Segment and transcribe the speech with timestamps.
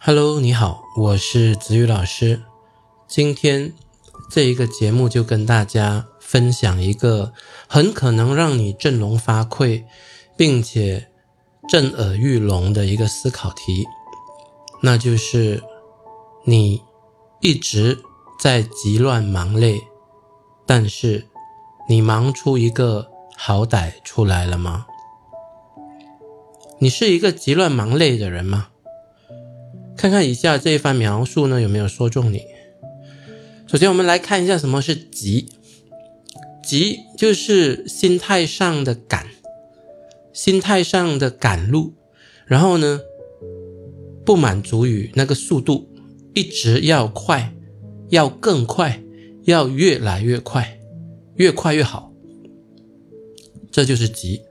[0.00, 2.40] Hello，你好，我是子宇老师。
[3.08, 3.74] 今天
[4.30, 7.32] 这一个节目就跟大家分享一个
[7.66, 9.82] 很可能让你振聋发聩，
[10.36, 11.08] 并且
[11.68, 13.84] 震耳欲聋的一个思考题，
[14.80, 15.60] 那就是
[16.44, 16.80] 你
[17.40, 17.98] 一直
[18.40, 19.80] 在急乱忙累，
[20.64, 21.26] 但是
[21.88, 24.86] 你忙出一个好歹出来了吗？
[26.78, 28.68] 你是一个急乱忙累的人吗？
[29.98, 32.44] 看看以下这一番描述呢，有没有说中你？
[33.66, 35.48] 首先，我们来看一下什么是急。
[36.64, 39.26] 急就是心态上的赶，
[40.32, 41.94] 心态上的赶路，
[42.46, 43.00] 然后呢，
[44.24, 45.88] 不满足于那个速度，
[46.34, 47.52] 一直要快，
[48.10, 49.02] 要更快，
[49.44, 50.78] 要越来越快，
[51.36, 52.12] 越快越好，
[53.72, 54.42] 这就是急。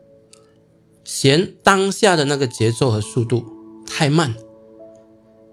[1.05, 3.45] 嫌当下的那个节奏和速度
[3.85, 4.35] 太慢。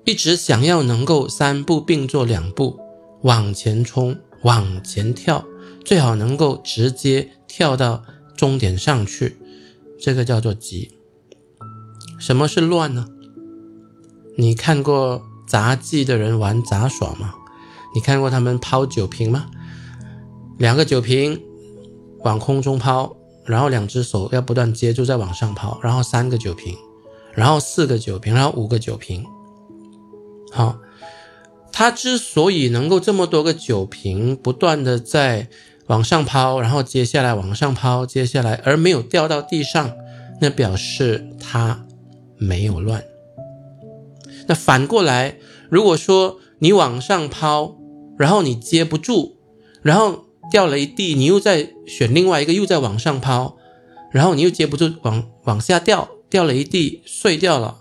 [0.04, 2.78] 一直想要能够三步并作两步
[3.22, 5.42] 往前冲、往前跳，
[5.83, 8.02] 最好能够直接跳到
[8.36, 9.38] 终点上去，
[9.98, 10.91] 这个叫做急。
[12.19, 13.06] 什么是乱呢？
[14.36, 17.34] 你看过杂技的人玩杂耍吗？
[17.94, 19.46] 你看过他们抛酒瓶吗？
[20.58, 21.41] 两个酒瓶
[22.24, 26.77] 往空中抛，然后两只手要不断接住再往上抛，然后三个酒瓶，
[27.33, 29.24] 然后四个酒瓶，然后五个酒瓶。
[30.55, 30.78] 好，
[31.72, 35.48] 他之所以能够这么多个酒瓶不断的在
[35.88, 39.92] 往上抛，然后接下来往上抛，接下来而没有掉到地上，
[40.41, 41.84] 那表示他
[42.36, 43.02] 没有乱。
[44.46, 45.38] 那反过来，
[45.69, 47.77] 如果说你往上抛，
[48.16, 49.36] 然后你接不住，
[49.83, 53.56] 然后掉了一地，你又再选另外一个，又再往上抛，
[54.12, 57.78] 然后你又接不住，往往下掉，掉了一地，碎掉了，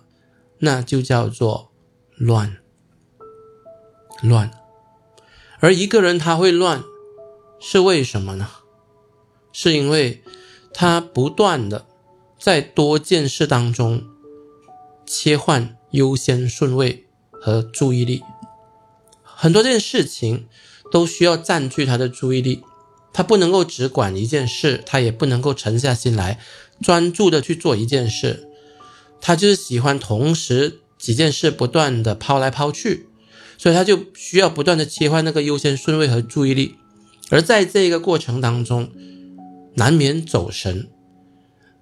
[0.58, 1.72] 那就叫做
[2.16, 2.58] 乱。
[4.24, 4.50] 乱，
[5.60, 6.82] 而一个人他会乱，
[7.60, 8.48] 是为什么呢？
[9.52, 10.24] 是因为
[10.74, 11.86] 他不断的
[12.40, 14.04] 在多件事当中
[15.06, 18.24] 切换优先顺位和注意力，
[19.24, 20.48] 很多件事情
[20.90, 22.64] 都需要占据他的注意力，
[23.12, 26.40] 他不能够只管一件事，他也不能够沉下心来
[26.82, 28.48] 专注的去做一件事，
[29.20, 33.10] 他就是喜欢同时几件事不断的抛来抛去。
[33.64, 36.76] 所以他就需要不断的切换那个优先顺位和注意力，
[37.30, 38.92] 而在这个过程当中，
[39.76, 40.90] 难免走神，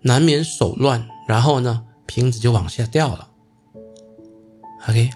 [0.01, 3.29] 难免手乱，然后呢，瓶子就往下掉了。
[4.87, 5.09] OK，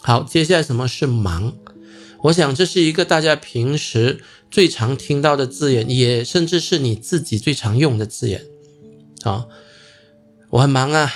[0.00, 1.54] 好，接下来什么是忙？
[2.24, 4.20] 我想这是一个大家平时
[4.50, 8.44] 最常听到的字眼，也甚至是你自己最常用的字眼。
[9.22, 9.46] 啊，
[10.50, 11.12] 我很忙啊，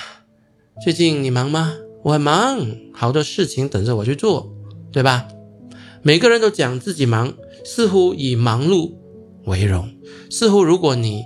[0.81, 1.73] 最近你忙吗？
[2.05, 4.55] 我很忙，好多事情等着我去做。
[4.91, 5.27] 对吧？
[6.03, 8.91] 每个人都讲自己忙，似乎以忙碌
[9.45, 9.89] 为荣。
[10.29, 11.23] 似乎如果你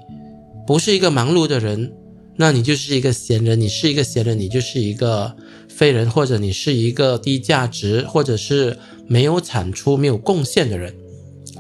[0.68, 1.94] 不是一个忙碌的人，
[2.38, 3.60] 那你就是一个闲人。
[3.60, 5.36] 你是一个闲人，你就是一个
[5.70, 8.78] 废人，或者你是一个低价值，或者是
[9.08, 10.94] 没有产出、没有贡献的人。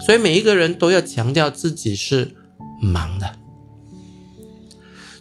[0.06, 2.36] 所以每一个人都要强调自己是
[2.82, 3.36] 忙的。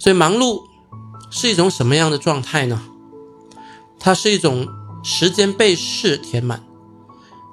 [0.00, 0.58] 所以忙碌
[1.30, 2.82] 是一种什么样的状态呢？
[4.00, 4.66] 它是一种
[5.04, 6.62] 时间被事填满。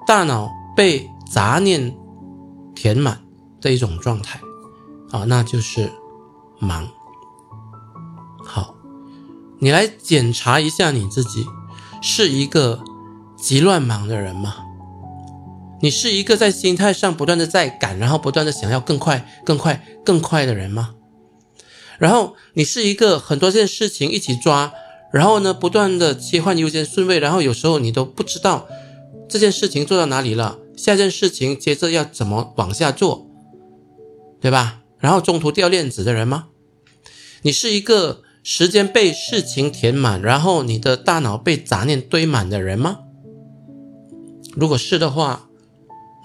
[0.07, 1.95] 大脑被杂念
[2.75, 3.22] 填满
[3.62, 4.39] 的一种状态，
[5.12, 5.91] 啊，那就是
[6.59, 6.88] 忙。
[8.44, 8.75] 好，
[9.59, 11.45] 你来检查一下你自己，
[12.01, 12.84] 是一个
[13.38, 14.56] 急乱忙的人吗？
[15.81, 20.95] 你是一个在心态上不断的在赶，然后不断的想要更快、更快、更快的人吗？
[21.97, 24.73] 然后你是一个很多件事情一起抓，
[25.11, 28.67] 然后呢，不断的切换优先顺位，然后有时候你都不知道。
[29.31, 30.59] 这件事情做到哪里了？
[30.75, 33.25] 下件事情接着要怎么往下做，
[34.42, 34.81] 对吧？
[35.00, 36.50] 然后中途掉链子的人吗？
[37.44, 43.00] 你是一个时间被事情填满，然后你的大脑被杂念堆满的人吗？
[44.53, 45.47] 如果是的话，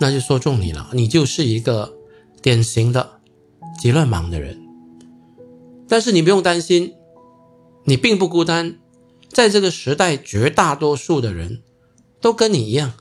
[0.00, 1.94] 那就说中你了，你就是一个
[2.42, 3.20] 典型的
[3.80, 4.60] 极乱忙的人。
[5.86, 6.94] 但是你不用担心，
[7.84, 8.80] 你并不孤单，
[9.30, 11.62] 在这个时代，绝大多数的人。
[12.18, 12.94] 都跟你一样，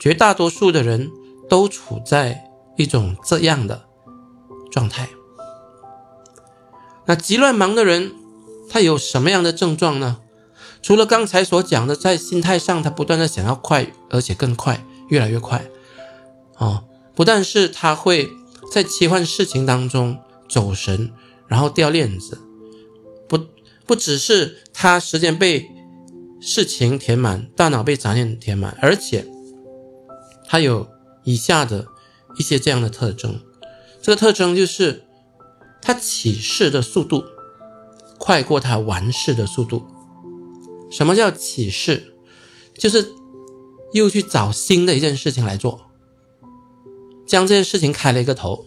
[0.00, 1.10] 绝大多数的人
[1.48, 3.84] 都处在一种这样的
[4.72, 5.08] 状态。
[7.04, 8.12] 那急乱忙的人，
[8.68, 10.18] 他有什么样的症状呢？
[10.82, 15.64] 除了刚才所讲的，在心态上他不断的想要快，而且更快，越来越快。
[16.56, 18.30] 哦，不但是他会
[18.72, 20.18] 在切换事情当中
[20.48, 21.12] 走神，
[21.46, 22.40] 然后掉链子，
[23.28, 23.38] 不
[23.86, 25.70] 不只是他时间被。
[26.42, 29.26] 事情填满，大脑被杂念填满，而且
[30.50, 30.90] 它有
[31.22, 31.86] 以下的
[32.36, 33.38] 一些这样的特征。
[34.02, 35.04] 这个特征就是，
[35.80, 37.22] 它起事的速度
[38.18, 39.86] 快过它完事的速度。
[40.90, 42.14] 什么叫起事？
[42.76, 43.12] 就是
[43.92, 45.82] 又去找新的一件事情来做，
[47.28, 48.66] 将这件事情开了一个头，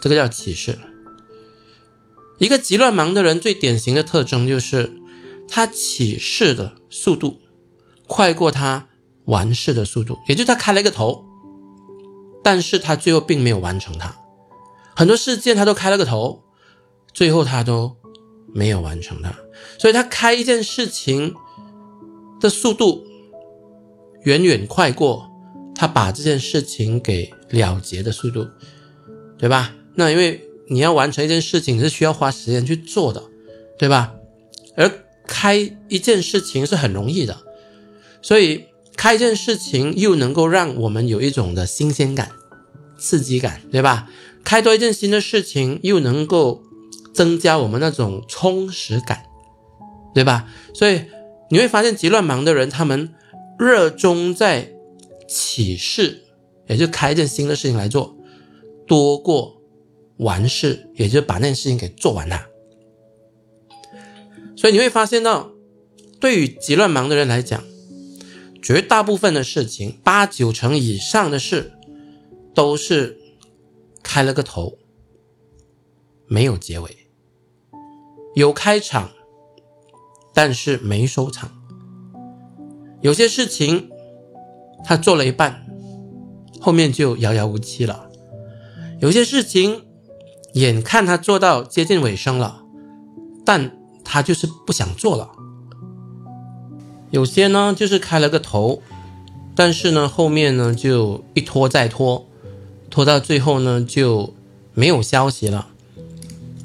[0.00, 0.78] 这个叫起事。
[2.38, 5.00] 一个急乱忙的人最典型的特征就是。
[5.46, 7.42] 他起事的速度
[8.06, 8.88] 快过他
[9.26, 11.24] 完事的速度，也就是他开了一个头，
[12.42, 14.14] 但是他最后并没有完成它。
[14.96, 16.42] 很多事件他都开了个头，
[17.12, 17.96] 最后他都
[18.52, 19.34] 没有完成它。
[19.78, 21.34] 所以他开一件事情
[22.40, 23.04] 的速度
[24.22, 25.30] 远远快过
[25.74, 28.46] 他把这件事情给了结的速度，
[29.38, 29.74] 对吧？
[29.96, 33.22] 那因为你要完成一件事情是需要花时间去做的，
[33.78, 34.14] 对吧？
[34.76, 34.90] 而
[35.26, 35.56] 开
[35.88, 37.36] 一件事情是很容易的，
[38.22, 38.64] 所以
[38.96, 42.30] 开一件事情又能够让我们有一种的新鲜感、
[42.96, 44.08] 刺激感，对吧？
[44.44, 46.62] 开多一件新的事情又能够
[47.14, 49.24] 增加我们那种充实感，
[50.14, 50.46] 对吧？
[50.74, 51.02] 所以
[51.50, 53.14] 你会发现，急乱忙的人，他们
[53.58, 54.72] 热衷在
[55.28, 56.22] 起事，
[56.66, 58.16] 也就开一件新的事情来做，
[58.86, 59.60] 多过
[60.18, 62.46] 完事，也就把那件事情给做完它。
[64.56, 65.50] 所以你会发现到，
[66.20, 67.62] 对于急乱忙的人来讲，
[68.64, 71.74] 绝大部分的事情，八九成以上的事，
[72.54, 73.18] 都是
[74.02, 74.78] 开了个头，
[76.26, 76.96] 没有结尾，
[78.34, 79.10] 有开场，
[80.32, 81.52] 但是没收场。
[83.02, 83.90] 有些事情
[84.82, 85.66] 他做了一半，
[86.58, 88.08] 后面就遥遥无期了；
[88.98, 89.84] 有些事情
[90.54, 92.64] 眼看他做到接近尾声了，
[93.44, 93.78] 但。
[94.06, 95.32] 他就是不想做了，
[97.14, 98.82] 有些呢就是开了个头，
[99.54, 102.26] 但是呢后面呢就一拖再拖，
[102.90, 104.34] 拖到最后呢就
[104.74, 105.68] 没有消息了。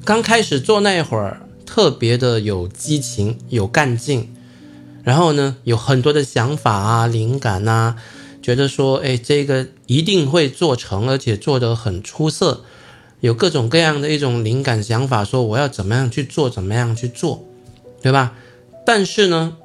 [0.03, 4.33] 刚开始做那会儿特别的有激情、有干劲，
[5.03, 7.97] 然后呢有很多的想法啊、灵感啊，
[8.41, 12.63] 觉得说哎这个一定会做成，而且做得很出色。
[13.19, 17.45] 有各种各样的一种灵感想法，说我要怎么样去做，怎么样去做，
[18.01, 18.33] 对吧？
[18.83, 19.57] 但是呢，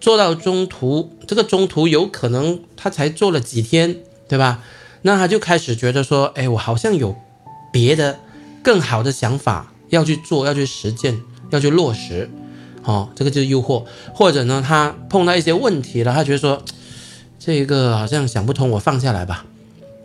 [0.00, 3.98] 做到中途，这个中途有可能他才做了几天，
[4.28, 4.62] 对吧？
[5.02, 7.14] 那他就开始觉得说，哎，我好像有
[7.72, 8.18] 别的
[8.62, 11.20] 更好的想法要去做，要去实践，
[11.50, 12.30] 要去落实，
[12.82, 13.84] 哦，这个就是诱惑。
[14.14, 16.62] 或者呢，他碰到一些问题了，他觉得说，
[17.38, 19.44] 这个好像想不通，我放下来吧。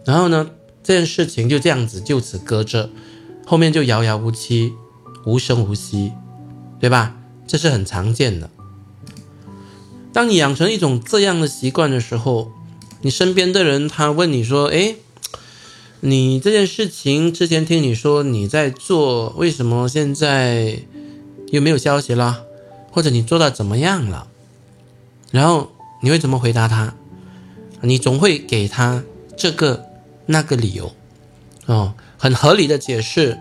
[0.04, 0.50] 然后呢？
[0.88, 2.92] 这件事情就这样子就此搁着，
[3.44, 4.72] 后面就遥遥无期，
[5.26, 6.12] 无声无息，
[6.80, 7.16] 对吧？
[7.48, 8.48] 这是很常见的。
[10.16, 12.50] 当你养成一种这样的习惯的时候，
[13.02, 14.96] 你身边的人他问你说：“哎，
[16.00, 20.80] 你这件事情之前听你说你在做，为什么现在
[21.52, 22.46] 又没有消息了？
[22.92, 24.28] 或者你做到怎么样了？”
[25.32, 26.96] 然后你会怎么回答他？
[27.82, 29.04] 你总会给他
[29.36, 29.84] 这个。
[30.28, 30.92] 那个理由，
[31.68, 33.38] 哦，很合理的解释，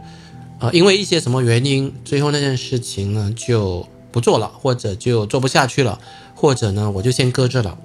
[0.58, 5.98] 啊，因为一些什么原因，最后那件事情呢就不做了，或者就做不下去了，
[6.34, 7.78] 或者呢我就先搁着了。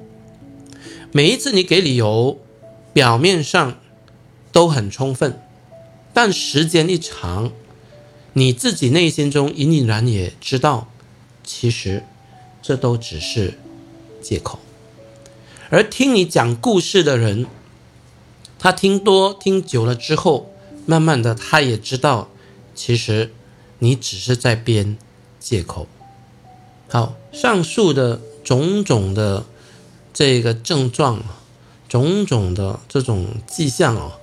[1.12, 2.40] 每一次你给理由，
[2.94, 3.80] 表面上
[4.52, 5.42] 都很充分，
[6.14, 7.52] 但时间一长，
[8.34, 10.88] 你自己内心中隐隐然也知道，
[11.44, 12.04] 其实
[12.62, 13.58] 这都只是
[14.22, 14.60] 借口，
[15.70, 17.48] 而听你讲故事的人。
[18.62, 20.52] 他听多听久了之后，
[20.86, 22.30] 慢慢的他也知道，
[22.76, 23.32] 其实
[23.80, 24.98] 你只是在编
[25.40, 25.88] 借口。
[26.90, 29.46] 好，上述的种种的
[30.12, 31.22] 这个症状，
[31.88, 34.14] 种种的这种迹象哦，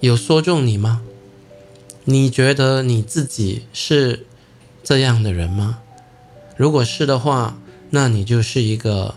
[0.00, 1.02] 有说中你吗？
[2.04, 4.24] 你觉得你自己是
[4.82, 5.80] 这样的人吗？
[6.56, 7.58] 如果是的话，
[7.90, 9.16] 那你就是一个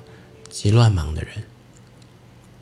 [0.49, 1.45] 极乱忙的人。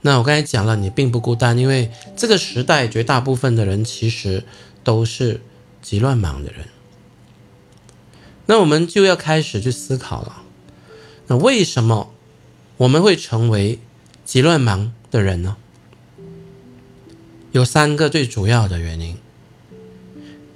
[0.02, 4.44] 那我刚才讲了，你并不孤单，因为这个时代绝大部分的人其实
[4.84, 5.42] 都是
[5.82, 6.68] 极乱忙的人。
[8.46, 10.44] 那我们就要开始去思考了，
[11.28, 12.14] 那为什么
[12.78, 13.80] 我们会成为
[14.24, 15.58] 急乱忙的人呢？
[17.52, 19.18] 有三个最主要的原因。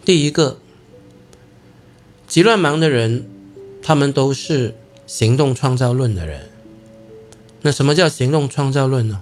[0.04, 0.60] 第一个，
[2.28, 3.26] 急乱忙的人，
[3.82, 4.76] 他们都是
[5.08, 6.50] 行动创造论的人。
[7.62, 9.22] 那什么叫行动创造论呢？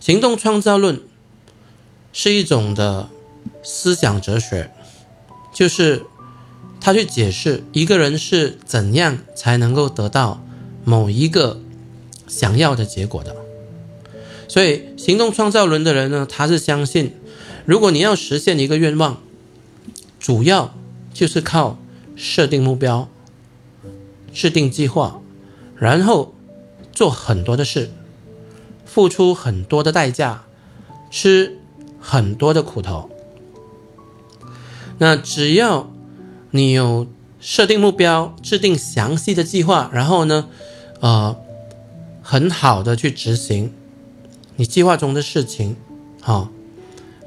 [0.00, 1.00] 行动创造论
[2.12, 3.10] 是一种的
[3.62, 4.72] 思想哲学，
[5.52, 6.04] 就是
[6.80, 10.42] 他去解释一个人是怎样才能够得到
[10.84, 11.60] 某一个
[12.26, 13.36] 想要的结果的。
[14.48, 17.12] 所以，行动创造论的人呢，他是相信，
[17.66, 19.18] 如果你要实现一个愿望，
[20.18, 20.74] 主要
[21.12, 21.78] 就是靠
[22.16, 23.08] 设定目标、
[24.32, 25.20] 制定计划，
[25.76, 26.34] 然后
[26.92, 27.90] 做很多的事，
[28.86, 30.44] 付出很多的代价，
[31.10, 31.58] 吃
[32.00, 33.10] 很多的苦头。
[34.96, 35.92] 那只要
[36.50, 37.06] 你有
[37.40, 40.48] 设定目标、制定详细的计划，然后呢，
[41.00, 41.36] 呃，
[42.22, 43.72] 很好的去执行。
[44.56, 45.76] 你计划中的事情，
[46.20, 46.48] 好，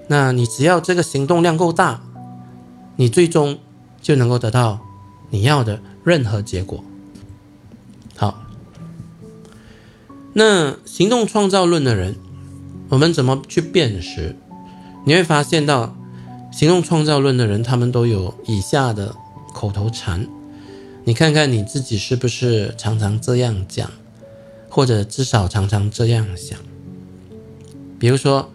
[0.08, 2.02] 那你只要这个行动量够大，
[2.98, 3.58] 你最终
[4.02, 4.80] 就能够得到
[5.30, 6.84] 你要的任何结果。
[8.18, 8.44] 好，
[10.34, 12.18] 那行动创造论的人，
[12.90, 14.36] 我们怎么去辨识？
[15.06, 15.96] 你会发现到，
[16.52, 19.16] 行动创造论的人，他们都有以下的
[19.54, 20.28] 口头禅，
[21.06, 23.90] 你看看你自己是不是常常这样讲，
[24.70, 26.60] 或者至少常常这样想。
[27.98, 28.52] 比如说，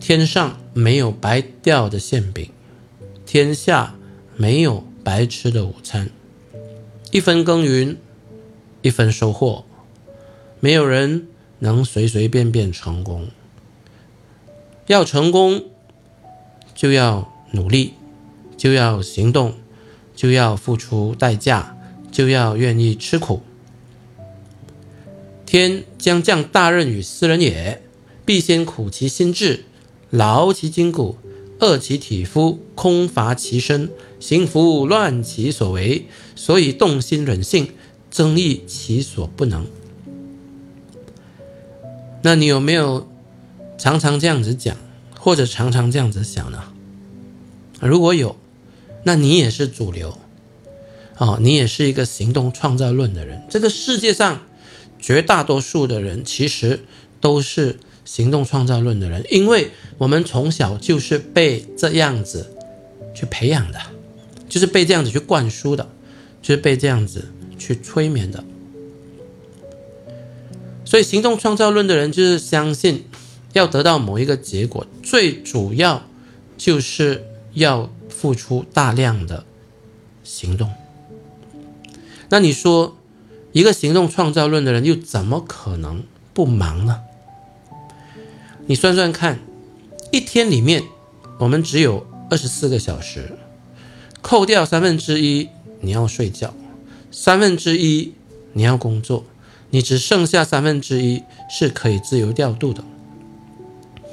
[0.00, 2.50] 天上没有白掉的馅饼，
[3.26, 3.94] 天下
[4.36, 6.10] 没有白吃的午餐，
[7.10, 7.96] 一分耕耘
[8.82, 9.64] 一分收获，
[10.60, 11.28] 没有人
[11.58, 13.28] 能随随便便成功。
[14.86, 15.64] 要成功，
[16.78, 17.94] 就要努力，
[18.56, 19.54] 就要行动，
[20.14, 21.76] 就要付出代价，
[22.12, 23.42] 就要愿意吃苦。
[25.44, 27.82] 天将降大任于斯人也。
[28.24, 29.64] 必先苦其心志，
[30.10, 31.16] 劳其筋骨，
[31.58, 36.06] 饿其体肤，空乏其身，行拂乱其所为，
[36.36, 37.70] 所以动心忍性，
[38.08, 39.66] 增益其所不能。
[42.22, 43.08] 那你有没有
[43.78, 44.76] 常常这样子讲，
[45.18, 46.62] 或者常常这样子想呢？
[47.80, 48.36] 如果有，
[49.02, 50.16] 那你也是主流
[51.18, 53.42] 哦，你也是一个行动创造论的人。
[53.50, 54.40] 这个世界上
[54.98, 56.80] 绝大多数的人，其实
[57.20, 57.78] 都是。
[58.08, 62.56] 行动创造论的人，因为我们从小就是被这样子
[63.14, 63.78] 去培养的，
[64.48, 65.90] 就是被这样子去灌输的，
[66.40, 68.42] 就是被这样子去催眠的。
[70.86, 73.04] 所以，行动创造论的人就是相信，
[73.52, 76.02] 要得到某一个结果，最主要
[76.58, 77.24] 就是
[77.54, 79.46] 要付出大量的
[80.22, 80.70] 行动。
[82.28, 82.94] 那你说，
[83.52, 87.00] 一个行动创造论的人又怎么可能不忙呢？
[88.66, 89.38] 你算算看，
[90.12, 90.82] 一天里面
[91.38, 93.32] 我们只有二十四个小时，
[94.20, 95.48] 扣掉三分之一
[95.80, 96.52] 你要睡觉，
[97.10, 98.12] 三分之一
[98.52, 99.24] 你要工作，
[99.70, 102.84] 你只剩下三分之一是可以自由调度的，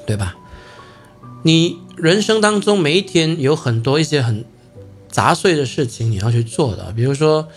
[0.07, 0.37] 对吧？
[1.45, 4.43] 你人生当中每一天有很多一些很
[5.07, 7.47] 杂碎的事情你要去做的，比如说。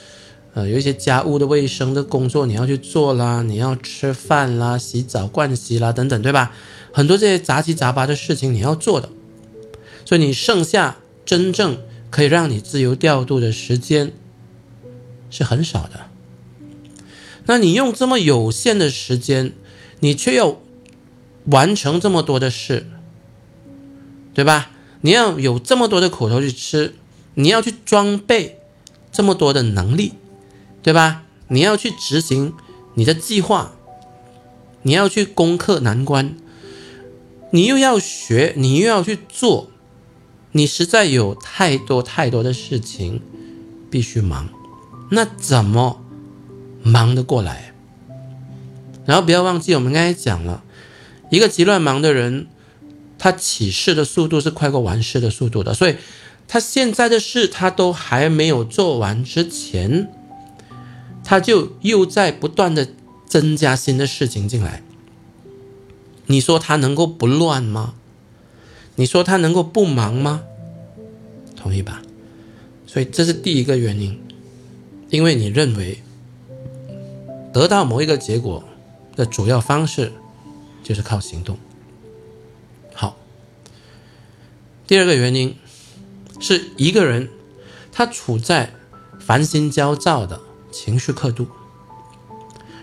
[0.54, 6.52] 呃，有一些家务的卫生的工作你要去做啦，你要吃饭啦、洗澡、盥洗啦等等，对吧？
[6.90, 9.08] 很多这些杂七杂八的事情你要做的，
[10.04, 11.78] 所以你剩下真正
[12.10, 14.10] 可以让你自由调度的时间
[15.30, 16.06] 是很少的。
[17.44, 19.52] 那你用这么有限的时间，
[20.00, 20.56] 你却要
[21.44, 22.86] 完成这么多的事，
[24.38, 24.70] 对吧？
[25.00, 26.94] 你要有这么多的口头去吃，
[27.34, 28.60] 你要去装备
[29.10, 30.12] 这么多的能力。
[30.80, 31.24] 对吧？
[31.48, 32.54] 你要去执行
[32.94, 33.72] 你的计划，
[34.82, 36.36] 你要去攻克难关，
[37.50, 39.70] 你又要学，你又要去做，
[40.52, 43.20] 你实在有太多太多的事情
[43.90, 44.48] 必须忙，
[45.10, 46.00] 那怎么
[46.84, 47.74] 忙得过来？
[49.04, 50.62] 然后不要忘记，我们刚才讲了
[51.28, 52.46] 一个极乱忙的人，
[53.18, 55.96] 他起事的速度是快过完事的速度的，所以
[56.46, 60.08] 他现在的事他都还没有做完之前。
[61.24, 62.88] 他就又在不断的
[63.26, 64.82] 增加新的事情进来，
[66.24, 67.92] 你说他能够不乱吗？
[68.94, 70.44] 你说他能够不忙吗？
[71.54, 72.00] 同意吧？
[72.86, 74.18] 所以这是第一个原因，
[75.10, 76.02] 因为你认为
[77.52, 78.64] 得到某一个结果
[79.14, 80.10] 的主要方式
[80.82, 81.58] 就是靠行动。
[84.88, 85.54] 第二个原因
[86.40, 87.28] 是一个人
[87.92, 88.74] 他处在
[89.20, 90.40] 烦心焦躁的。
[90.70, 91.48] 情绪刻度。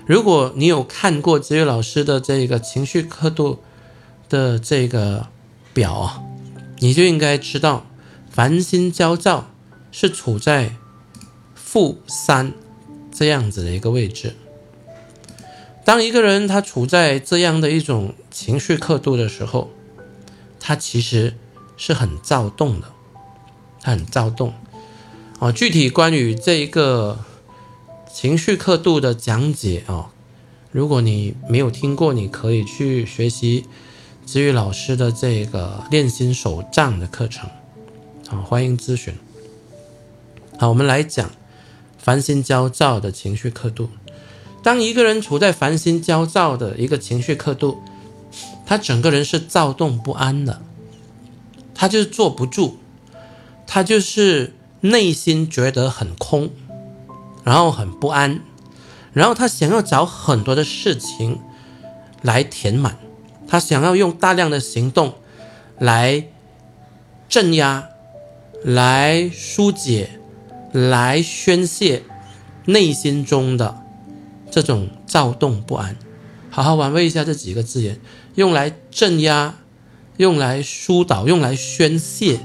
[0.08, 3.60] 如果你有看过子宇老师的这个情绪刻度
[4.28, 5.28] 的这个
[5.72, 6.24] 表啊，
[6.80, 7.86] 你就应该知道，
[8.30, 9.52] 烦心焦躁
[9.92, 10.76] 是处在
[11.54, 12.54] 负三
[13.12, 14.36] 这样子的一个位置。
[15.84, 19.70] 当一个人他处在这样的一种情绪刻度的时候，
[20.60, 21.36] 他其实
[21.78, 22.88] 是很躁动的，
[23.82, 24.54] 他很躁动。
[25.40, 27.20] 哦，具体关于这一个。
[28.16, 30.06] 情绪刻度的讲解哦。
[30.72, 33.66] 如果你没有听过，你可以去学习
[34.26, 37.50] 子宇老师的这个练心手账的课程，
[38.30, 39.14] 好，欢迎咨询。
[40.58, 41.30] 好，我们来讲
[41.98, 43.90] 烦心焦躁的情绪刻度。
[44.64, 47.80] 当一个人处在烦心焦躁的一个情绪刻度，
[48.66, 50.62] 他整个人是躁动不安的，
[51.76, 52.78] 他就是坐不住，
[53.68, 56.50] 他就是内心觉得很空，
[57.44, 58.40] 然后很不安，
[59.14, 61.40] 然后他想要找很多的事情
[62.22, 62.98] 来填满，
[63.48, 65.16] 他想要用大量的行动
[65.78, 66.28] 来
[67.30, 67.90] 镇压、
[68.64, 70.20] 来疏解、
[70.72, 72.04] 来宣泄
[72.66, 73.82] 内心中的。
[74.52, 75.98] 这种躁动不安，
[76.50, 78.00] 好好玩味一下这几个字眼，
[78.36, 79.56] 用来镇压，
[80.18, 82.40] 用来疏导，用来宣泄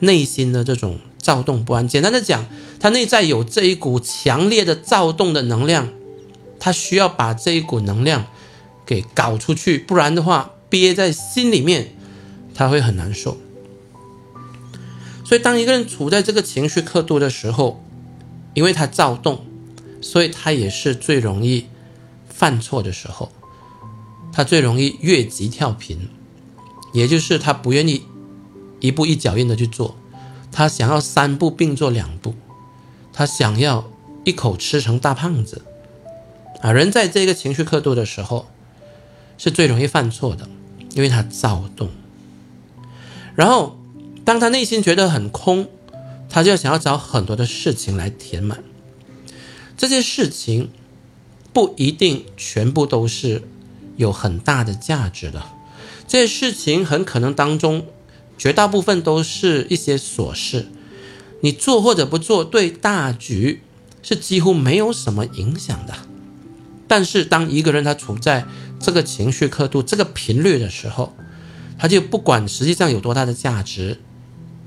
[0.00, 1.86] 内心的这种躁动不安。
[1.86, 2.46] 简单的讲，
[2.78, 5.88] 他内在有这一股强烈的躁动的能量，
[6.58, 8.26] 他需要把这一股能量
[8.86, 11.94] 给搞出去，不然的话憋在心里面，
[12.54, 13.36] 他会很难受。
[15.24, 17.82] 所以，当一个人处在这个情绪刻度的时候，
[18.54, 19.44] 因为他躁动。
[20.02, 21.64] 所以他也是最容易
[22.28, 23.32] 犯错的时候，
[24.30, 26.10] 他最容易越级跳频，
[26.94, 28.06] 也就是他不愿意
[28.80, 29.96] 一步一脚印的去做，
[30.50, 32.34] 他想要三步并作两步，
[33.12, 33.84] 他想要
[34.24, 35.62] 一口吃成大胖子
[36.62, 36.72] 啊！
[36.72, 38.46] 人在这个情绪刻度的时候，
[39.36, 40.48] 是最容易犯错的，
[40.94, 41.90] 因为他躁动。
[43.34, 43.76] 然后
[44.24, 45.68] 当他内心觉得很空，
[46.30, 48.62] 他就想要找很多的事情来填满。
[49.76, 50.70] 这些事情
[51.52, 53.42] 不一定全部都是
[53.96, 55.42] 有很大的价值的，
[56.14, 57.86] 这些事情很可能当中
[58.38, 60.68] 绝大部分都是一些琐事，
[61.40, 63.62] 你做或者不做对大局
[64.00, 65.92] 是几乎没有什么影响的。
[66.86, 68.46] 但是当一个人他处在
[68.78, 71.16] 这个情绪刻度、这个频率的时候，
[71.76, 73.98] 他就不管实际上有多大的价值，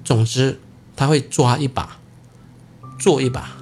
[0.04, 0.60] 总之
[0.98, 1.98] 他会抓一把，
[3.00, 3.58] 做一把。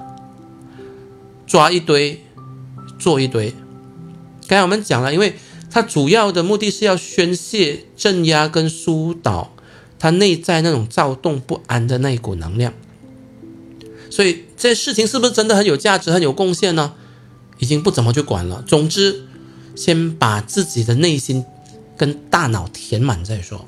[1.46, 2.26] 抓一堆，
[2.98, 3.54] 做一堆。
[4.48, 5.36] 刚才我们讲了，因为
[5.76, 9.54] 它主要的目的是要宣泄、镇压跟疏导
[10.00, 12.72] 他内在那种躁动不安的那一股能量。
[14.10, 16.94] 所以这事情是不是真的很有价值、很有贡献呢？
[17.60, 18.64] 已经不怎么去管了。
[18.66, 19.26] 总之，
[19.76, 21.44] 先把自己的内心
[21.98, 23.66] 跟大脑填满再说，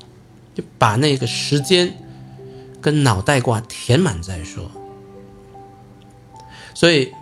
[0.54, 1.94] 就把那个时间
[2.80, 4.70] 跟脑袋瓜填满再说。
[6.74, 7.12] 所以。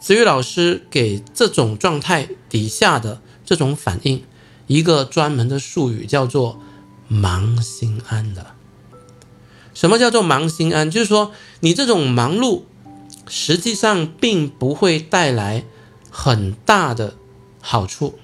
[0.00, 4.22] 子宇老师给这种状态底下的这种反应
[4.70, 6.60] 一个专门的术语，叫做
[7.08, 8.54] “忙心安”的。
[9.74, 10.88] 什么叫做忙心安？
[10.88, 12.62] 就是说你这种忙碌，
[13.26, 15.64] 实际上并不会带来
[16.08, 17.16] 很大的
[17.60, 18.16] 好处。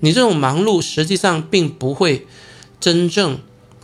[0.00, 2.26] 你这种忙碌，实际上并不会
[2.78, 3.38] 真正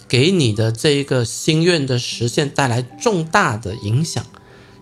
[0.06, 4.22] 给你的这一个心愿的实现带来重大的影响。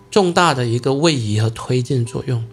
[0.09, 2.43] 重大的一个位移和推进作用，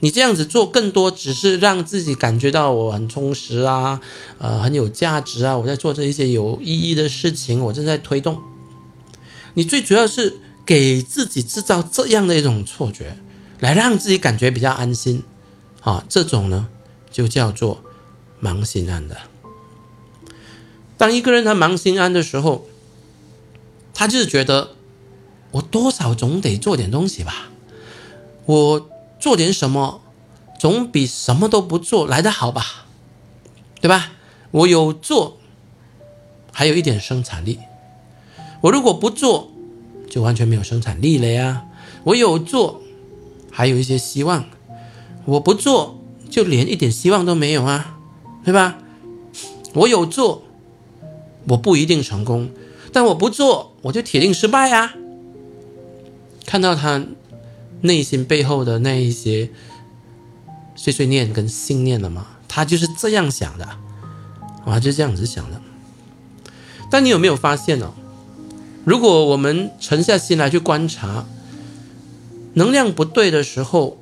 [0.00, 4.00] 你这样子做更多只是让自己感觉到我很充实啊，
[4.38, 8.40] 呃，很有价值啊，我在做这一些有意义的事情，我正在推动。
[9.54, 13.16] 你最主要是给自己制造这样的一种错觉，
[13.60, 15.22] 来让自己感觉比较安心，
[15.80, 16.68] 啊，这种呢
[17.10, 17.82] 就叫做
[18.38, 19.16] 忙心安的。
[20.98, 22.66] 当一个人他忙心安的时候，
[23.94, 24.70] 他就是觉得。
[25.52, 27.48] 我多少总得做点东西吧，
[28.44, 28.90] 我
[29.26, 30.02] 做点什么，
[30.56, 32.86] 总比什么都不做来得好吧，
[33.80, 34.12] 对吧？
[34.52, 35.38] 我有做，
[36.52, 37.58] 还有一点生产力。
[38.60, 39.50] 我如果不做，
[40.08, 41.64] 就完全没有生产力了呀。
[42.04, 42.80] 我有做，
[43.50, 44.44] 还有一些希望。
[45.24, 45.98] 我不做，
[46.30, 47.98] 就连一点希望都没有啊，
[48.44, 48.78] 对吧？
[49.74, 50.44] 我有做，
[51.48, 52.48] 我不一定成功，
[52.92, 54.94] 但我不做，我就铁定失败呀。
[56.44, 57.04] 看到他
[57.86, 59.50] 内心背后的那一些
[60.74, 62.26] 碎碎念跟信念了吗？
[62.48, 63.68] 他就是这样想的，
[64.64, 65.60] 啊，就这样子想的。
[66.90, 67.92] 但你有没有发现哦？
[68.84, 71.26] 如果我们沉下心来去观察，
[72.54, 73.98] 能量不对的时候，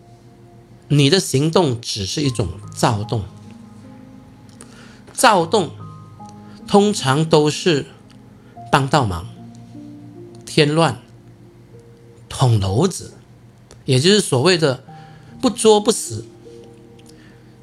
[0.88, 3.24] 你的行动只是一种躁动。
[5.12, 5.70] 躁动
[6.66, 7.86] 通常都是
[8.70, 9.26] 帮倒忙，
[10.44, 11.00] 添乱。
[12.28, 13.14] 捅娄子，
[13.84, 14.82] 也就是所谓的
[15.40, 16.24] 不作不死。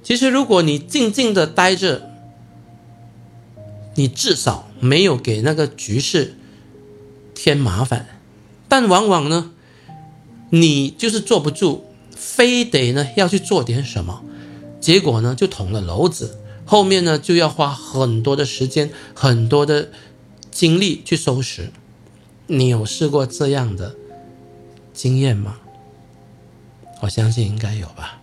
[0.03, 2.09] 其实，如果你静静的待着，
[3.95, 6.35] 你至少没有给那个局势
[7.33, 8.19] 添麻烦。
[8.67, 9.51] 但往往呢，
[10.49, 11.83] 你就是坐不住，
[12.15, 14.23] 非得呢要去做点什么，
[14.79, 19.91] 结果呢就捅了篓子，后面呢就要花很多的时间、很多的
[20.49, 21.71] 精力去收拾。
[22.47, 23.95] 你有试过这样的
[24.93, 25.60] 经验吗？
[27.01, 28.17] 我相信应该有吧。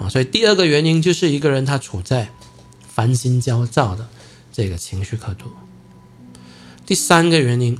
[0.00, 2.28] 啊，所以第二个原因就是一个人他处在
[2.88, 4.08] 烦心焦躁的
[4.52, 5.50] 这个情绪刻度。
[6.86, 7.78] 第三个原因，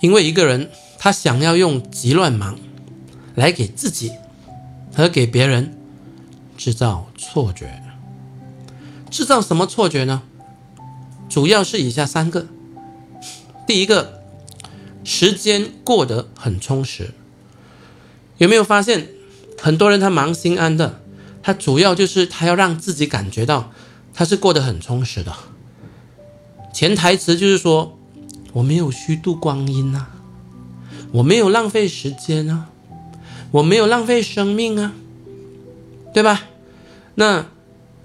[0.00, 2.58] 因为一个人他想要用急乱忙
[3.34, 4.12] 来给自己
[4.94, 5.76] 和给别人
[6.56, 7.82] 制造错觉，
[9.10, 10.22] 制造什么错觉呢？
[11.28, 12.46] 主要是以下三个：
[13.66, 14.22] 第一个，
[15.06, 17.10] 时间过得很充实。
[18.38, 19.08] 有没有发现，
[19.62, 21.00] 很多人他忙心安的，
[21.44, 23.70] 他主要就是他要让自己感觉到
[24.12, 25.32] 他是过得很充实的。
[26.74, 27.96] 潜台词就是说，
[28.54, 30.10] 我没有虚度光阴啊，
[31.12, 32.66] 我没有浪费时间啊，
[33.52, 34.92] 我没有浪费生命啊，
[36.12, 36.42] 对吧？
[37.14, 37.46] 那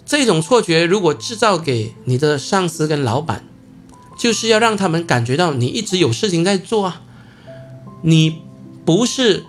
[0.05, 3.43] 这种错觉如果制造给你的上司跟老板，
[4.21, 7.01] 就是要让他们感觉到你一直有事情在做啊，
[8.03, 8.39] 你
[8.86, 9.43] 不是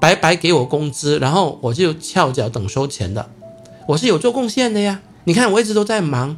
[0.00, 3.28] 白白给我工资，然后我就翘脚等收钱的，
[3.88, 5.02] 我是有做贡献的呀。
[5.24, 6.36] 你看我一直都在忙，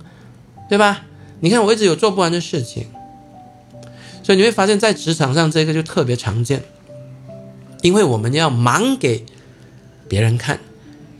[0.66, 1.02] 对吧？
[1.40, 2.86] 你看，我一直有做不完的事情，
[4.22, 6.64] 所以你会发现在职场上这个就特别常见，
[7.82, 9.26] 因为我们要忙给
[10.08, 10.58] 别人看，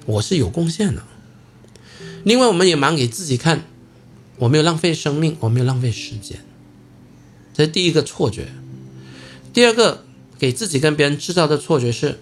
[0.07, 1.03] 我是有贡献的。
[2.23, 3.65] 另外，我们也忙给自己看，
[4.39, 6.39] 我没有浪费生命，我没有浪费时间。
[7.55, 8.49] 这是第一个错觉。
[9.55, 10.05] 第二个，
[10.39, 12.21] 给自己跟别人制造的错觉是，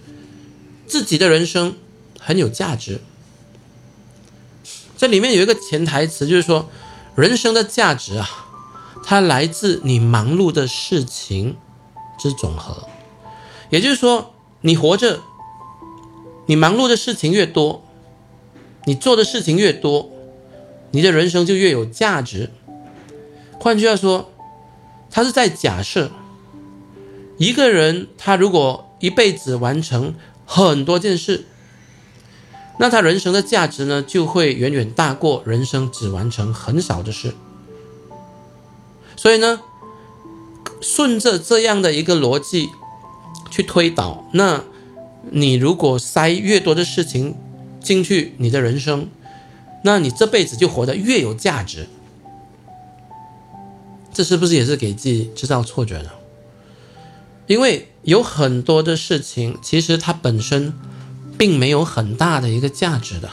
[0.87, 1.75] 自己的人生
[2.17, 3.01] 很有价值。
[4.95, 6.69] 这里面有一个潜台词，就是说。
[7.15, 8.27] 人生的价值啊，
[9.05, 11.55] 它来自你忙碌的事情
[12.17, 12.87] 之总和。
[13.69, 15.21] 也就是说，你活着，
[16.47, 17.85] 你忙碌的事情越多，
[18.85, 20.09] 你做的事情越多，
[20.89, 22.49] 你的人生就越有价值。
[23.59, 24.32] 换句话说，
[25.13, 26.09] 他是在假设
[27.37, 31.45] 一个人他如果一辈子完成很多件事。
[32.79, 37.35] 那他人生的价值呢，就会远远大过人生只完成很少的事。
[39.15, 39.61] 所以呢，
[40.81, 42.69] 顺着这样的一个逻辑
[43.51, 44.63] 去推导，那
[45.29, 47.35] 你如果塞越多的事情
[47.79, 49.07] 进去你的人生，
[49.83, 51.87] 那你这辈子就活得越有价值。
[54.13, 56.09] 这是不是也是给自己制造错觉呢？
[57.47, 60.73] 因为有很多的事情，其实它本身。
[61.35, 63.29] 并没有很大的一个价值的，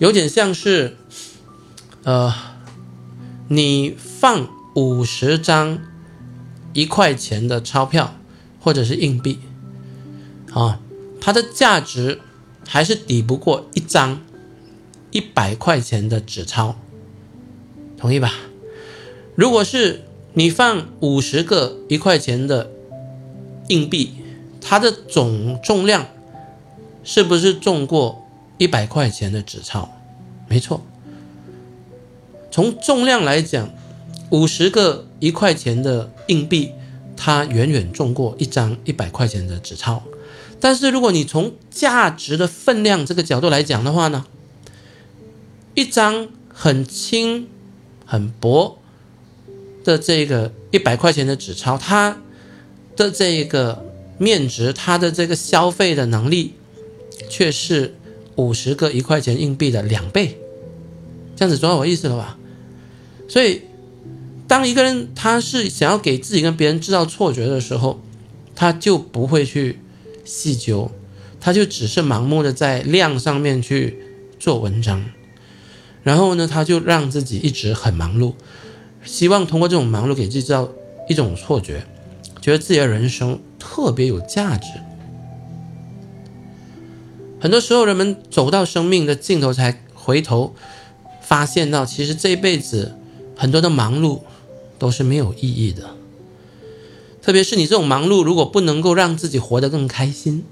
[0.00, 0.96] 有点像是，
[2.02, 2.34] 呃，
[3.48, 5.78] 你放五十张
[6.72, 8.16] 一块钱的钞票
[8.60, 9.38] 或者是硬币，
[10.52, 10.80] 啊，
[11.20, 12.20] 它的价值
[12.68, 14.20] 还是抵不过一张
[15.12, 16.74] 一百块钱的纸钞，
[17.96, 18.34] 同意吧？
[19.34, 20.02] 如果是
[20.34, 22.70] 你放五十个一块钱的
[23.68, 24.12] 硬币，
[24.60, 26.06] 它的总重量。
[27.04, 29.88] 是不是重过一百块钱的纸钞？
[30.46, 30.82] 没错。
[32.48, 33.70] 从重量来讲，
[34.30, 36.70] 五十个一块钱的硬币，
[37.16, 40.04] 它远远重过一张一百块钱的纸钞。
[40.60, 44.24] 但是如果你从价值的分量这个角度来讲的话呢，
[45.74, 47.48] 一张很轻、
[48.06, 48.78] 很薄
[49.84, 52.16] 的这个一百块钱的纸钞，它
[52.96, 53.84] 的这个
[54.18, 56.54] 面值，它的这个消费的能力。
[57.28, 57.94] 却是
[58.36, 60.36] 五十个一块钱硬币的两倍，
[61.34, 62.36] 这样子知道我意思了吧？
[63.26, 63.62] 所以，
[64.46, 68.02] 当一个人他是想要给自己跟别人制造错觉的时候，
[68.54, 69.78] 他就不会去
[70.24, 70.90] 细究，
[71.40, 73.96] 他就只是盲目的在量上面去
[74.38, 75.02] 做文章，
[76.02, 78.34] 然后呢，他就让自己一直很忙碌，
[79.04, 80.68] 希望通过这种忙碌给自己制造
[81.08, 81.84] 一种错觉，
[82.40, 84.68] 觉得自己的人生特别有价值。
[87.40, 90.54] 很多时候，人们走到生命的尽头，才回头
[91.20, 92.96] 发现到，其实这一辈子
[93.36, 94.20] 很多的忙碌
[94.78, 95.90] 都是没有意义的。
[97.20, 100.44] 特别是你这种忙碌，如果不能够让自己活得更开心，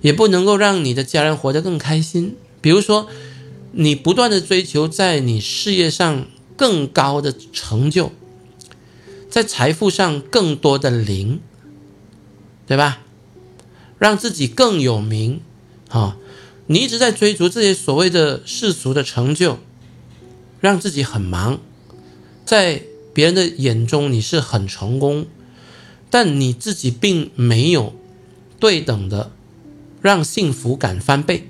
[0.00, 2.36] 也不能够让你的家人活得更开心。
[2.60, 3.06] 比如说，
[3.72, 6.26] 你不断的追求在你事业上
[6.60, 8.12] 更高的成就，
[9.30, 11.40] 在财富上更多的零，
[12.66, 13.00] 对吧？
[13.98, 15.40] 让自己更有名，
[15.88, 16.18] 啊，
[16.66, 19.58] 你一直在追逐这些所谓的世俗的成就，
[20.60, 21.60] 让自己很忙，
[22.44, 22.82] 在
[23.14, 25.24] 别人的眼中你是很成功，
[26.10, 27.94] 但你自己并没有
[28.58, 29.32] 对等的
[30.02, 31.48] 让幸福感翻倍，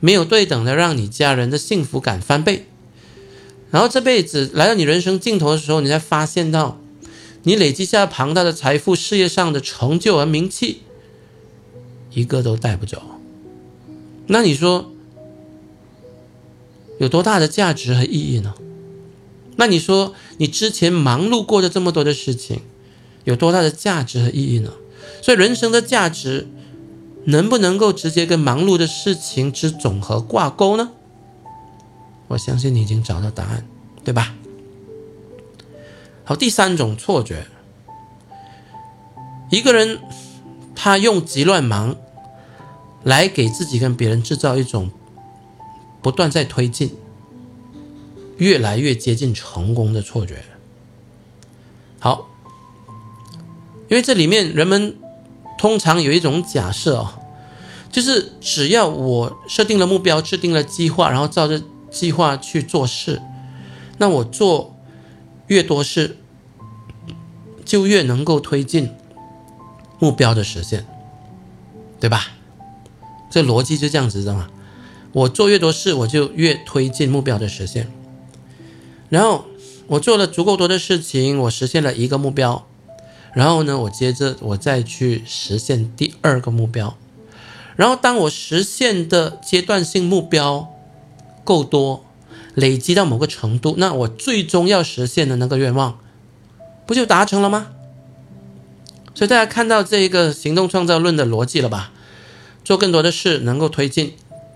[0.00, 2.66] 没有对等的让你家人的幸福感翻倍。
[3.72, 6.78] 然后这辈子来到你人生尽头的时候，你才发现到，
[7.42, 10.82] 你累积下庞大的财富、事业上的成就和名气，
[12.12, 13.02] 一个都带不走。
[14.26, 14.92] 那你说
[16.98, 18.54] 有多大的价值和意义呢？
[19.56, 22.60] 那你说你之前忙碌过的这么多的事情？
[23.24, 24.72] 有多大的价值和意义呢？
[25.22, 26.46] 所以人生的价值
[27.24, 30.90] 能不能够直接跟忙碌的事情之总和挂钩呢？
[32.32, 33.68] 我相信你已经找到答案，
[34.02, 34.34] 对吧？
[36.24, 37.46] 好，第三种错觉，
[39.50, 40.00] 一个人
[40.74, 41.94] 他用急乱忙
[43.02, 44.90] 来给自己跟别人制造一种
[46.00, 46.96] 不断在推进、
[48.38, 50.42] 越来越接近成功的错觉。
[51.98, 52.28] 好。
[53.90, 54.96] 因为这里面人们
[55.58, 57.12] 通常有一种假设哦，
[57.90, 63.20] 就是只要我设定了目标，制定了计划，然后照着计划去做事，
[63.98, 64.74] 那我做
[65.46, 66.16] 越多事，
[67.64, 68.90] 就越能够推进
[69.98, 70.86] 目标的实现，
[72.00, 72.28] 对吧？
[73.30, 74.48] 这逻辑就这样子的嘛。
[75.12, 77.92] 我做越多事，我就越推进目标的实现。
[79.10, 79.44] 然后
[79.86, 82.66] 我做了足够多的事情，我实现了一个目标。
[83.34, 86.96] 然后呢，我接着我再去实现第二个目标，
[87.76, 90.71] 然后当我实现的阶段性目标
[91.44, 92.04] 够多，
[92.54, 95.98] 累积到某个程度，那我最终要实现的那个愿望，
[96.86, 97.68] 不就达成了吗？
[99.14, 101.92] 所以大家看到这一个行动创造论的逻辑了吧？
[102.64, 104.14] 做更多的事能够推进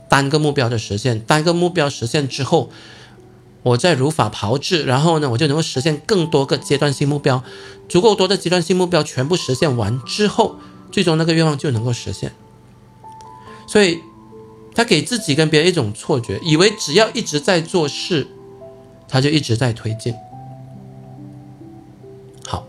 [0.09, 2.70] 单个目标的实现，单个目标实现之后。
[3.62, 7.42] 我再如法炮制，然后呢，我就能够实现更多个阶段性目标，
[7.88, 10.61] 足够多的阶段性目标全部实现完之后，
[10.92, 12.31] 最终那个愿望就能够实现。
[13.66, 13.99] 所以，
[14.77, 18.27] 他给自己跟别人一种错觉，以为只要一直在做事，
[19.09, 20.15] 他就一直在推进。
[22.47, 22.69] 好，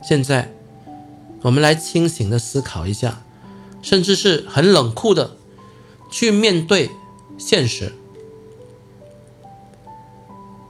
[0.00, 0.54] 现在
[1.40, 3.24] 我们来清醒的思考一下，
[3.82, 5.36] 甚至是很冷酷的
[6.08, 6.88] 去面对
[7.36, 7.92] 现实。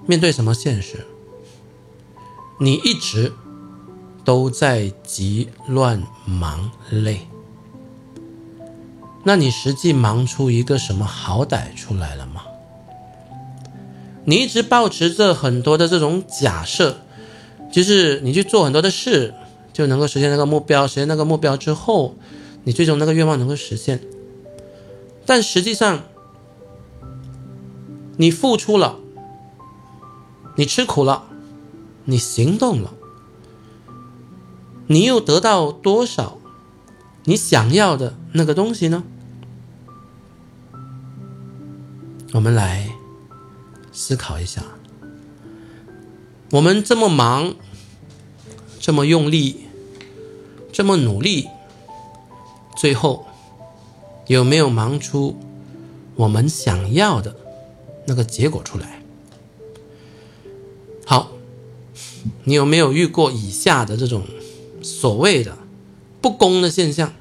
[0.07, 1.07] 面对什么现实？
[2.59, 3.35] 你一直
[4.25, 7.29] 都在急乱忙累，
[9.24, 12.42] 那你实际忙出一个什么好歹出来了吗？
[14.24, 16.98] 你一直保持着很多的这种假设，
[17.72, 19.35] 就是你去做很多的事，
[19.72, 22.16] 就能够实现那个目标，实现那个目标之后，
[22.64, 24.00] 你最终那个愿望能够实现。
[25.24, 26.02] 但实际上，
[28.16, 28.98] 你付出了。
[30.54, 31.24] 你吃苦了，
[32.04, 32.92] 你行动了，
[34.87, 36.37] 你又得到多少
[37.24, 39.02] 你想要的那个东西呢？
[42.33, 42.88] 我们来
[43.92, 44.64] 思考一下，
[46.51, 47.55] 我们这么忙，
[48.81, 49.66] 这么用力，
[50.73, 51.49] 这么努力，
[52.75, 53.27] 最后
[54.29, 55.37] 有没有忙出
[56.16, 57.37] 我们想要的
[58.07, 59.03] 那个结果出来？
[61.05, 61.33] 好，
[62.45, 64.25] 你有没有遇过以下的这种
[64.81, 65.59] 所谓的
[66.23, 67.12] 不公的现象？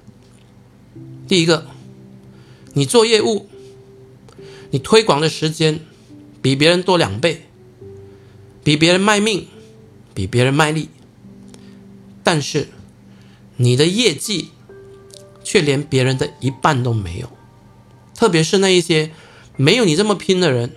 [1.27, 1.65] 第一个，
[2.75, 3.47] 你做业务，
[4.71, 5.79] 你推广的时间
[6.41, 7.45] 比别人多两倍，
[8.63, 9.47] 比别人卖命，
[10.13, 10.89] 比别人卖力，
[12.23, 12.69] 但是
[13.57, 14.49] 你的业绩
[15.43, 17.29] 却连别人的一半都没有，
[18.15, 19.11] 特别是那一些
[19.55, 20.71] 没有你这么拼的人，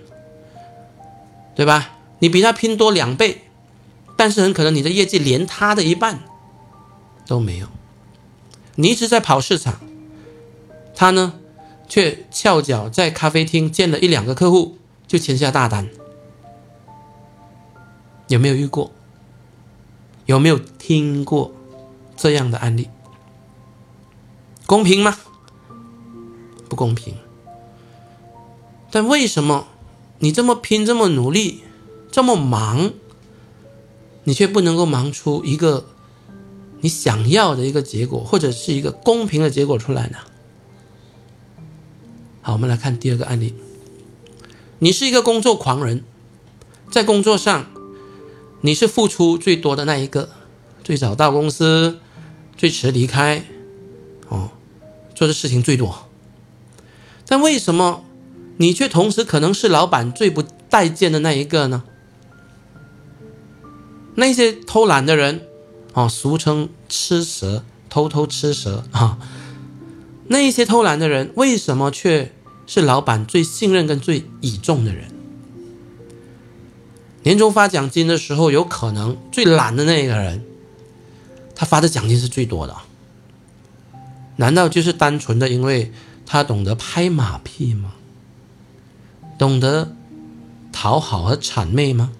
[1.55, 1.97] 对吧？
[2.19, 3.41] 你比他拼多两倍，
[4.15, 6.23] 但是很可能你的业绩连他的一半
[7.27, 7.67] 都没有。
[8.75, 9.79] 你一直在跑市场，
[10.95, 11.39] 他呢
[11.87, 15.89] 却翘脚在咖啡厅见了一两个客户就签下大单。
[18.27, 18.91] 有没有遇过？
[20.25, 21.53] 有没有听过
[22.17, 22.89] 这样的案例？
[24.65, 25.17] 公平吗？
[26.67, 27.13] 不公平。
[28.89, 29.67] 但为什么
[30.17, 31.61] 你这么拼，这么努力？
[32.11, 32.93] 这么忙，
[34.23, 35.85] 你却不能够忙出一个
[36.79, 40.17] 你想要的一个结果，或者是一个公平的结果出来呢？
[42.45, 43.55] 好，我们来看第二个案例。
[44.77, 46.03] 你是一个工作狂人，
[46.91, 47.65] 在工作上
[48.61, 50.29] 你是付出最多的那一个，
[50.83, 51.97] 最早到公司，
[52.55, 53.43] 最迟离开，
[54.29, 54.51] 哦，
[55.15, 56.07] 做的事情最多。
[57.25, 58.05] 但为什么
[58.57, 61.83] 你却同时可能是老板最不待见的那一个呢？
[64.13, 65.47] 那些偷懒的人，
[65.93, 69.17] 哦，俗称吃蛇，偷偷吃蛇啊。
[70.27, 72.31] 那一些偷懒的人，为什么却
[72.67, 75.11] 是老板最信任跟最倚重的人？
[77.23, 80.43] 年终发奖金的时候，有可能最懒的那个人，
[81.55, 82.75] 他发的奖金是最多的。
[84.35, 85.91] 难道就是单纯的因为
[86.25, 87.93] 他懂得拍马屁吗？
[89.37, 89.95] 懂得
[90.71, 92.11] 讨好和谄媚吗？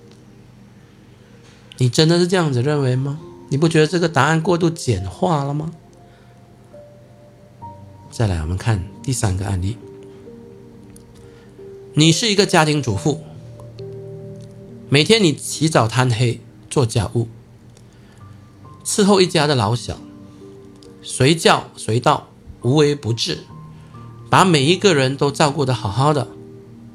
[1.77, 3.19] 你真的是这样子认为吗？
[3.49, 5.71] 你不觉得这个答案过度简化了吗？
[8.09, 9.77] 再来，我们看第三个案例。
[11.97, 13.23] 你是一个家庭主妇，
[14.89, 17.29] 每天你起早贪黑做家务，
[18.83, 19.97] 伺候一家的老小，
[21.01, 22.27] 随叫随到，
[22.63, 23.45] 无微不至，
[24.29, 26.27] 把每一个人都照顾的好好的，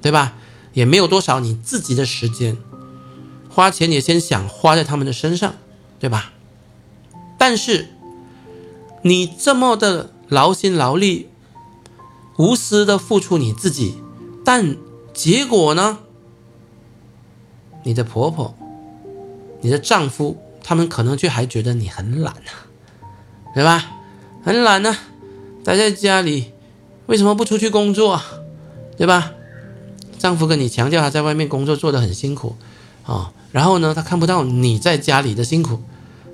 [0.03, 0.35] 对吧？
[0.75, 2.59] 也没有多少你自己的时间，
[3.49, 5.55] 花钱也先想花在他们的身上，
[5.99, 6.33] 对吧？
[7.39, 7.89] 但是
[9.03, 10.13] 你这么的。
[10.31, 11.27] 劳心劳力，
[12.37, 13.97] 无私的付出你自己，
[14.45, 14.77] 但
[15.23, 15.99] 结果呢？
[17.83, 18.55] 你的婆婆、
[19.61, 22.65] 你的丈夫，他们可能却还觉得你很懒啊，
[23.55, 23.99] 对吧？
[24.43, 24.97] 很懒呢，
[25.63, 26.55] 待在家里，
[27.05, 28.19] 为什么不出去工作？
[28.97, 29.33] 对吧？
[30.19, 32.57] 丈夫跟你强调他在外面工作做得很辛苦
[33.05, 35.83] 啊，然后呢，他看不到你在家里的辛苦，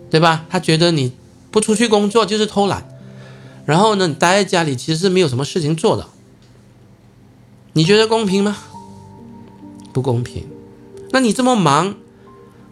[0.08, 0.46] 对吧？
[0.48, 1.12] 他觉得你
[1.50, 2.86] 不出去工作就是偷懒。
[3.64, 6.06] 然后呢，你待在家里其实是没有什么事情做的，
[7.72, 8.56] 你觉得公平吗？
[9.96, 10.46] 不公平。
[11.12, 11.96] 那你这么忙，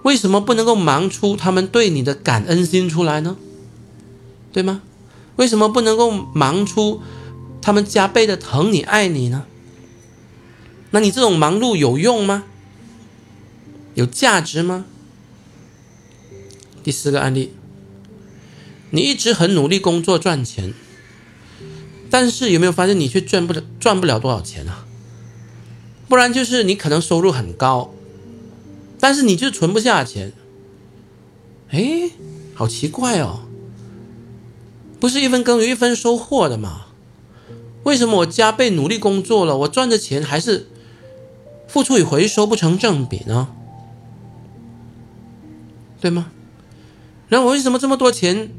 [0.02, 3.38] 为什么不能够忙出他们对你的感恩心出来呢？
[4.52, 4.82] 对吗？
[5.36, 7.00] 为什么不能够忙出
[7.62, 9.46] 他们加倍的疼你爱你呢？
[10.90, 12.44] 那你这种忙碌有用吗？
[13.94, 14.84] 有价值吗？
[16.82, 17.54] 第四个案例，
[18.90, 20.74] 你一直很努力工作赚钱。
[22.10, 24.84] 但是有没有发现你却赚不了赚不了多少钱啊？
[26.08, 27.90] 不然就是你可能收入很高，
[29.00, 30.32] 但是你就存不下钱。
[31.70, 32.10] 哎，
[32.54, 33.40] 好奇怪哦！
[35.00, 36.86] 不是一分耕耘一分收获的吗？
[37.82, 40.68] 为什么我加倍努力工作了，我赚的钱还是
[41.66, 43.48] 付出与回收不成正比呢？
[46.00, 46.30] 对吗？
[47.28, 48.50] 那我为什么这么多钱，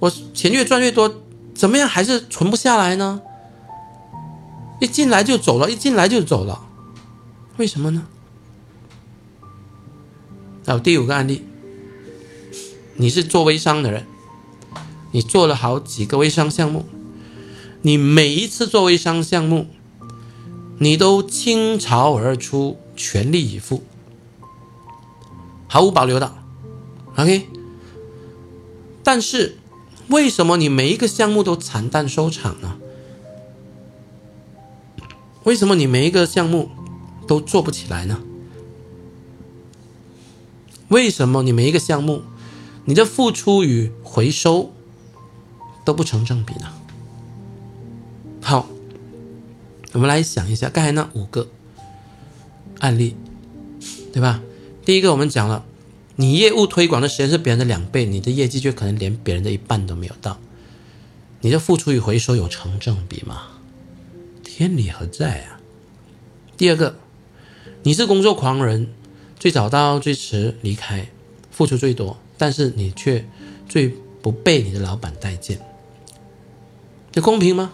[0.00, 1.22] 我钱越赚越多？
[1.54, 3.20] 怎么样还是存不下来呢？
[4.80, 6.68] 一进来就走了，一进来就走了，
[7.60, 8.06] 为什么呢？
[10.64, 11.44] 还有第五个案例，
[12.96, 14.06] 你是做微商的人，
[15.10, 16.86] 你做了好几个微商项目，
[17.82, 19.66] 你每一次做微商项目，
[20.78, 23.82] 你都倾巢而出，全力以赴，
[25.68, 26.32] 毫无保留的
[27.16, 27.46] ，OK，
[29.04, 29.58] 但是。
[30.08, 32.78] 为什么你每一个项目都惨淡收场呢？
[35.44, 36.68] 为什么你每一个项目
[37.30, 38.20] 都做不起来呢？
[40.88, 42.22] 为什么你每一个项目，
[42.86, 44.72] 你的付出与回收
[45.84, 46.72] 都不成正比呢？
[48.42, 48.66] 好，
[49.92, 51.46] 我们来想一下刚才那五个
[52.80, 53.14] 案例，
[54.12, 54.42] 对吧？
[54.84, 55.64] 第一个我们讲了。
[56.16, 60.40] 你业务推广的时间是别人的两倍，你的业绩就可能连别人的一半都没有到。
[61.42, 63.42] 你的付出与回收有成正比吗？
[64.42, 65.60] 天理何在啊？
[66.56, 66.96] 第二个，
[67.82, 68.88] 你是工作狂人，
[69.38, 71.08] 最早到最迟离开，
[71.50, 73.24] 付出最多，但是你却
[73.68, 73.88] 最
[74.20, 75.58] 不被你的老板待见，
[77.10, 77.72] 这公平吗？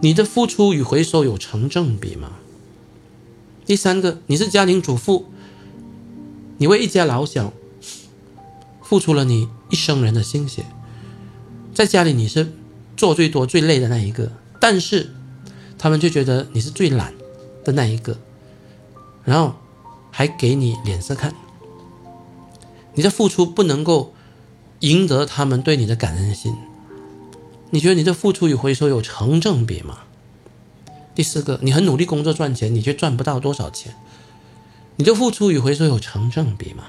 [0.00, 2.32] 你的付出与回收有成正比吗？
[3.64, 5.26] 第三个，你是家庭主妇。
[6.58, 7.52] 你为一家老小
[8.82, 10.64] 付出了你一生人的心血，
[11.74, 12.50] 在家里你是
[12.96, 15.10] 做最多最累的那一个，但是
[15.78, 17.14] 他们就觉得你是最懒
[17.62, 18.18] 的那一个，
[19.26, 19.54] 然后
[20.10, 21.34] 还给你脸色看。
[22.94, 24.14] 你的付出不能够
[24.80, 26.56] 赢得他们对你的感恩心，
[27.68, 29.98] 你觉得你的付出与回收有成正比吗？
[31.14, 33.94] 第四个，你很努力工作赚钱，你却赚不到多少钱。
[34.96, 36.84] 你的付出与回收有成正比吗？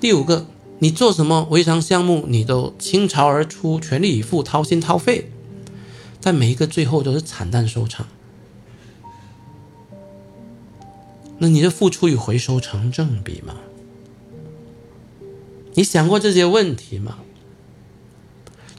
[0.00, 0.46] 第五个，
[0.80, 5.30] 你做什么微商项目，你都倾巢而出，全力以赴，掏心掏肺，
[6.20, 8.06] 但每一个最后都是惨淡收场。
[11.38, 13.56] 那你的付出与回收成正比吗？
[15.74, 17.18] 你想过这些问题吗？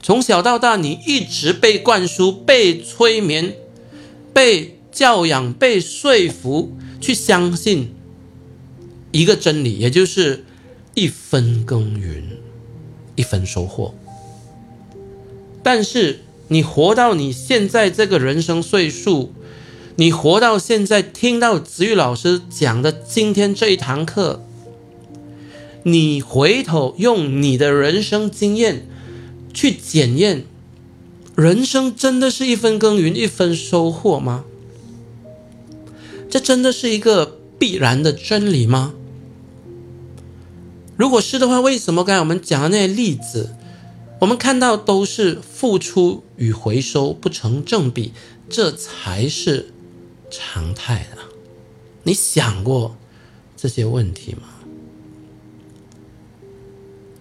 [0.02, 3.56] 从小到大，你一直被灌输、被催眠、
[4.34, 7.94] 被教养、被说服，去相信。
[9.12, 10.46] 一个真理，也就是
[10.94, 12.38] 一分耕耘
[13.16, 13.96] 一分收获。
[15.64, 19.34] 但是你活到你现在这个人生岁数，
[19.98, 24.42] 你活到现在，听到子玉老师讲的今天这一堂课，
[25.84, 28.86] 你回头用你的人生经验
[29.54, 30.44] 去检验，
[31.36, 34.44] 人生真的是一分耕耘一分收获吗？
[36.30, 38.94] 这真的是一个必然的真理吗？
[40.98, 43.56] 如果是的话，为什么刚才我们讲的那些例子？
[44.20, 48.12] 我们看到都是付出与回收不成正比，
[48.50, 49.74] 这才是
[50.36, 51.22] 常态的。
[52.04, 52.96] 你想过
[53.56, 54.50] 这些问题吗？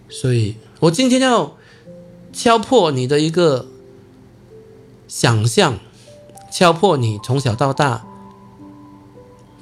[0.09, 1.57] 所以我今天要
[2.33, 3.67] 敲破你的一个
[5.09, 5.79] 想象，
[6.53, 8.05] 敲破你从小到大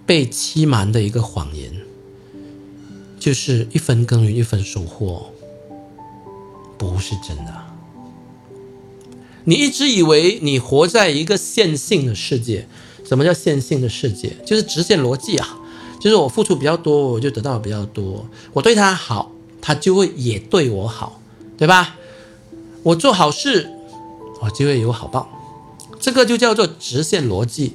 [0.04, 1.72] 被欺瞒的一个谎言，
[3.18, 5.32] 就是一分耕耘一分收获。
[6.76, 7.64] 不是真的。
[9.44, 12.66] 你一直以为你活在一个线性的世界。
[13.12, 14.34] 什么叫线性的世界？
[14.46, 15.58] 就是直线逻辑啊，
[16.00, 18.26] 就是我付出比较多，我就得到比较多。
[18.54, 21.20] 我对他好，他就会也对我好，
[21.58, 21.96] 对吧？
[22.82, 23.68] 我做好事，
[24.40, 25.28] 我就会有好报。
[26.00, 27.74] 这个就叫做直线逻辑。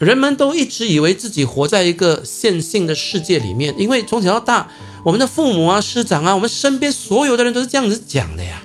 [0.00, 4.68] 人们都一直以为自己活在一个线性的世界里面，因为从小到大。
[5.04, 8.64] 我们的父母啊、师长啊，我们身边所有的人都是这样子讲的呀。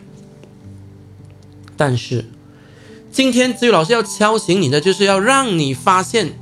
[1.75, 2.25] 但是，
[3.17, 6.37] 今天子宇老师要敲醒你的，就是要让你发现，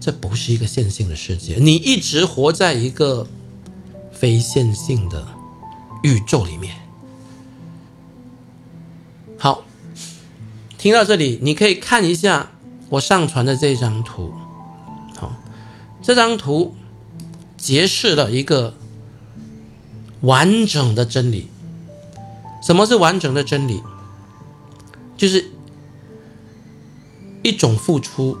[0.00, 3.28] 这不是一个线性的世界，你一直活在一个
[4.10, 5.24] 非线性的
[6.02, 6.74] 宇宙里面。
[9.38, 9.62] 好，
[10.76, 12.50] 听到这里，你可以看一下
[12.88, 14.34] 我上传的这张图。
[15.14, 15.32] 好，
[16.02, 16.74] 这张图。
[17.56, 18.74] 揭示了一个
[20.22, 21.48] 完整的真理。
[22.60, 23.80] 什么是完整的真理？
[25.18, 25.50] 就是
[27.42, 28.38] 一种付出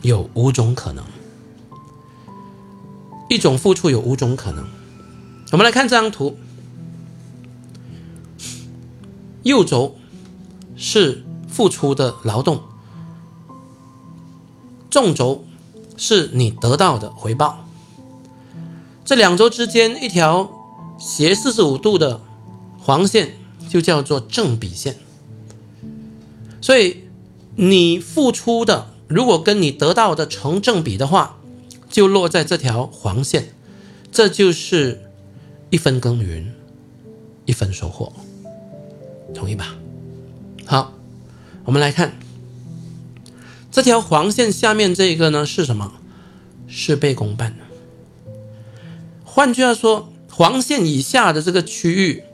[0.00, 1.04] 有五种可能，
[3.28, 4.66] 一种付出有五种可能。
[5.52, 6.38] 我们来看这张图，
[9.42, 9.96] 右轴
[10.76, 12.62] 是付出的劳动，
[14.90, 15.44] 纵轴
[15.96, 17.66] 是你得到的回报。
[19.04, 20.50] 这两周之间一条
[20.98, 22.20] 斜四十五度的
[22.78, 24.96] 黄线就叫做正比线，
[26.66, 27.04] 所以
[27.54, 31.38] 你付出的如果跟你得到的成正比的话，
[31.88, 33.54] 就落在这条黄线，
[34.10, 35.12] 这就是
[35.70, 36.52] 一分耕耘
[37.44, 38.12] 一分收获，
[39.32, 39.76] 同意吧？
[40.64, 40.92] 好，
[41.66, 42.18] 我们来看
[43.70, 45.92] 这条黄线下面这个呢是什么？
[46.66, 47.56] 事倍功半。
[49.22, 52.24] 换句话说，黄线以下的这个区域，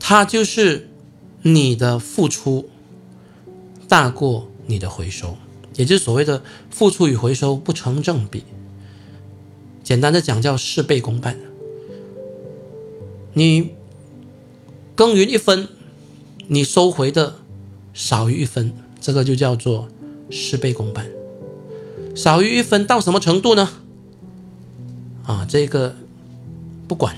[0.00, 0.90] 它就是
[1.42, 2.70] 你的付出
[3.88, 5.36] 大过你的回收，
[5.74, 8.44] 也就是所谓的付出与回收不成正比。
[9.82, 11.38] 简单的讲叫事倍功半。
[13.34, 13.70] 你
[14.94, 15.68] 耕耘一分，
[16.48, 17.36] 你收回的
[17.92, 19.88] 少于一分，这个就叫做
[20.30, 21.06] 事倍功半。
[22.14, 23.68] 少于一分到什么程度呢？
[25.24, 25.94] 啊，这个。
[26.88, 27.16] 不管，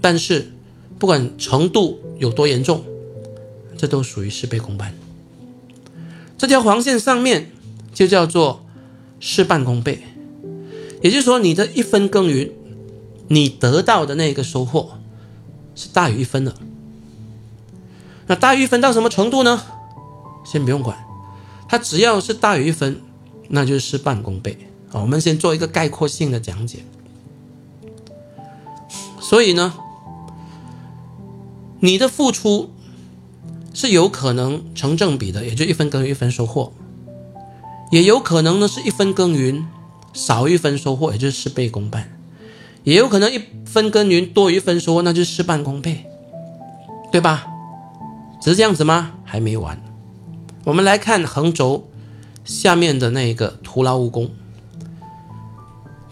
[0.00, 0.50] 但是
[0.98, 2.84] 不管程度有多严重，
[3.78, 4.92] 这都属于事倍功半。
[6.38, 7.50] 这条黄线上面
[7.94, 8.64] 就叫做
[9.20, 10.02] 事半功倍，
[11.02, 12.50] 也就是说，你的一分耕耘，
[13.28, 14.98] 你得到的那个收获
[15.74, 16.54] 是大于一分的。
[18.26, 19.62] 那大于一分到什么程度呢？
[20.44, 20.96] 先不用管，
[21.68, 23.00] 它只要是大于一分，
[23.48, 24.58] 那就是事半功倍。
[24.92, 26.80] 啊，我们先做一个概括性的讲解。
[29.20, 29.74] 所以呢，
[31.80, 32.70] 你的付出
[33.76, 36.72] 是有可能成正比的，也就一分耕耘一分收获；
[37.92, 39.66] 也有可能呢是一分耕耘
[40.14, 42.04] 少一分收获，也就是事倍功半；
[42.84, 46.06] 也有可能一分耕耘多一分收获，那就是事半功倍，
[47.12, 47.46] 对吧？
[48.40, 49.12] 只是这样子吗？
[49.24, 49.78] 还没完。
[50.64, 51.86] 我们来看横轴
[52.46, 54.30] 下面的那个徒劳无功，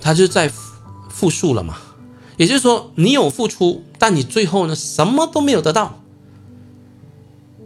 [0.03, 0.53] 它就在
[1.09, 1.79] 复数了嘛。
[2.37, 6.01] 也就是说，你有付出，但你最后呢，什么都没有得到，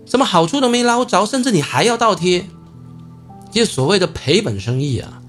[0.08, 2.46] 什么好处都没捞着，甚至你还要倒贴，
[3.50, 5.22] 就所谓的赔本生意啊，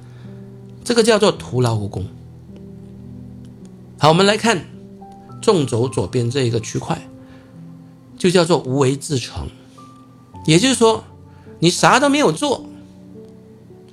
[0.83, 2.07] 这个叫做徒劳无功。
[3.97, 4.65] 好，我们来看
[5.41, 7.09] 纵轴左边这一个区块，
[8.17, 9.49] 就叫做无为自成。
[10.45, 11.03] 也就是说，
[11.59, 12.65] 你啥都没有做，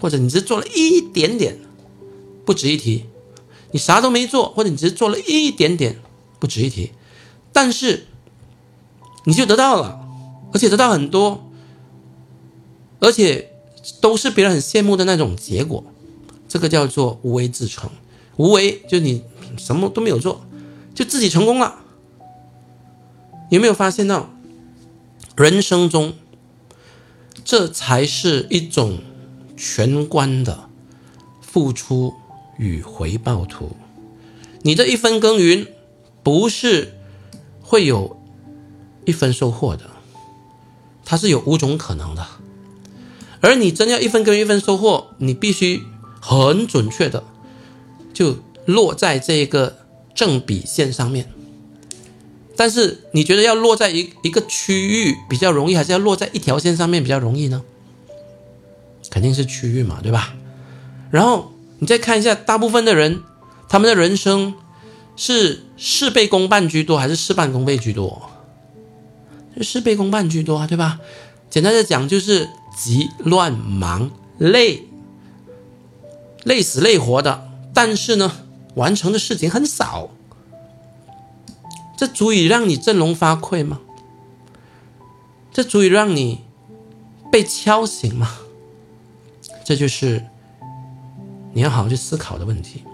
[0.00, 1.58] 或者你只做了一点点，
[2.44, 3.06] 不值一提。
[3.72, 6.00] 你啥都没做，或者你只做了一点点，
[6.38, 6.92] 不值一提。
[7.52, 8.06] 但是
[9.24, 10.05] 你就得到了，
[10.52, 11.50] 而且得到很多，
[13.00, 13.52] 而且
[14.00, 15.84] 都是别人很羡慕的那种结果。
[16.48, 17.90] 这个叫做无为自成。
[18.36, 19.22] 无为就你
[19.56, 20.46] 什么都没有做，
[20.94, 21.76] 就自己成功了。
[23.48, 24.28] 有没有发现到
[25.36, 26.14] 人生中，
[27.44, 28.98] 这才是一种
[29.56, 30.68] 全观的
[31.40, 32.12] 付出
[32.58, 33.70] 与回报图？
[34.62, 35.66] 你这一分耕耘，
[36.22, 36.98] 不是
[37.62, 38.20] 会有
[39.04, 39.88] 一分收获的，
[41.06, 42.26] 它是有五种可能的。
[43.40, 45.82] 而你真要一分耕耘一分收获，你必须
[46.20, 47.24] 很准确的
[48.12, 48.36] 就
[48.66, 49.78] 落在这个
[50.14, 51.32] 正比线上面。
[52.56, 57.62] 但是你觉得要落在一一个区域比较容易，还是要落在一条线上面比较容易呢？
[59.10, 60.34] 肯定是区域嘛，对吧？
[61.10, 63.22] 然后你再看一下，大部分的人，
[63.68, 64.54] 他们的人生
[65.14, 68.30] 是事倍功半居多，还是事半功倍居多？
[69.62, 71.00] 事倍功半居多啊，对吧？
[71.48, 74.84] 简单的讲，就是急乱忙累，
[76.44, 78.32] 累死累活的，但是呢，
[78.74, 80.10] 完成的事情很少。
[81.96, 83.80] 这足以让你振聋发聩吗？
[85.52, 86.42] 这足以让你
[87.32, 88.38] 被敲醒吗？
[89.64, 90.26] 这就是
[91.54, 92.84] 你要好好去思考的问题。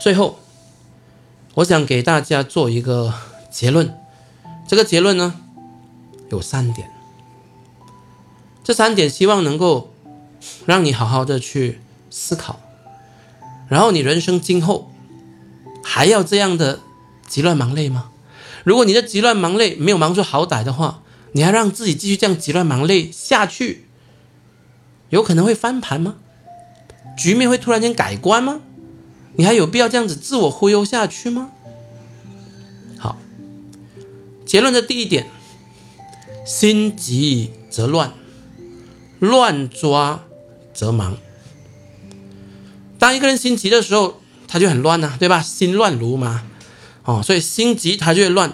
[0.00, 0.40] 最后，
[1.54, 3.14] 我想给大家做一个
[3.50, 4.01] 结论。
[4.72, 5.34] 这个结论呢，
[6.30, 6.90] 有三点。
[8.64, 9.92] 这三点希望能够
[10.64, 12.58] 让你好好的去思考，
[13.68, 14.90] 然后你人生今后。
[15.84, 16.80] 还要这样的
[17.26, 18.12] 急乱忙累吗？
[18.64, 21.02] 如果你的急乱忙累没有忙出好歹的话，
[21.32, 23.88] 你还让自己继续这样急乱忙累下去，
[25.10, 26.14] 有可能会翻盘吗？
[27.18, 28.62] 局面会突然间改观吗？
[29.34, 31.50] 你还有必要这样子自我忽悠下去吗？
[34.44, 35.26] 结论的第一点：
[36.44, 38.12] 心急则乱，
[39.18, 40.24] 乱抓
[40.74, 41.16] 则忙。
[42.98, 45.40] 当一个人心急的时候，他就很乱呐，对吧？
[45.40, 46.44] 心乱如麻，
[47.04, 48.52] 哦，所以心急他就会乱，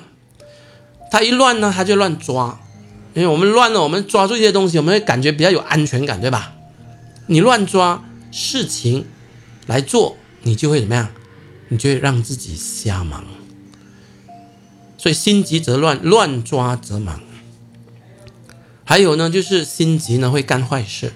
[1.11, 2.61] 他一乱呢，他就乱抓，
[3.15, 6.55] 因为我们乱了，我们抓住一些东西，我们会感觉比较有安全感，对吧？
[7.27, 9.07] 你乱抓事情
[9.67, 11.09] 来做，你就会怎么样？
[11.69, 13.23] 你就会让自己瞎忙。
[14.99, 17.21] 所以心急则乱，乱抓则忙。
[18.85, 21.15] 还有呢，就是心急呢会干坏事，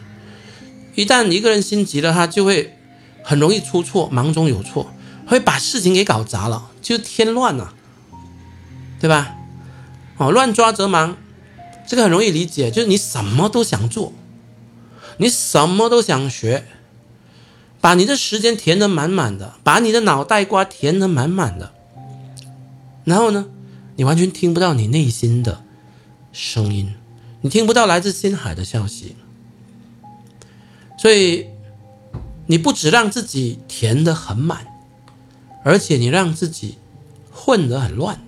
[0.95, 2.79] 一旦一个人心急了，他就会。
[3.25, 4.93] 很容易出错，忙中有错，
[5.29, 7.73] 会把事情给搞砸了，就添乱了，
[8.99, 9.37] 对吧？
[10.17, 11.17] 哦，乱抓则忙，
[11.87, 14.13] 这个很容易理解，就是你什么都想做，
[15.19, 16.67] 你什么都想学，
[17.81, 21.73] 把你的时间填得满满的，把你的脑袋瓜填得满满的，
[23.05, 23.47] 然后呢，
[23.97, 25.63] 你完全听不到你内心的
[26.33, 26.95] 声音，
[27.41, 29.17] 你听不到来自心海的消息，
[30.99, 31.47] 所以。
[32.47, 34.67] 你不只让自己填得很满，
[35.65, 36.77] 而且你让自己
[37.31, 38.21] 混得很乱。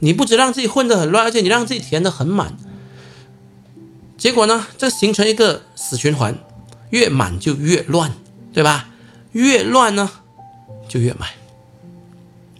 [0.00, 2.56] 你不只让自己混得很乱，而且你让自己填得很满。
[4.18, 6.36] 结果呢，这形成一个死循环，
[6.90, 8.12] 越满就越乱，
[8.52, 8.90] 对吧？
[9.30, 10.10] 越乱呢，
[10.88, 11.30] 就越满。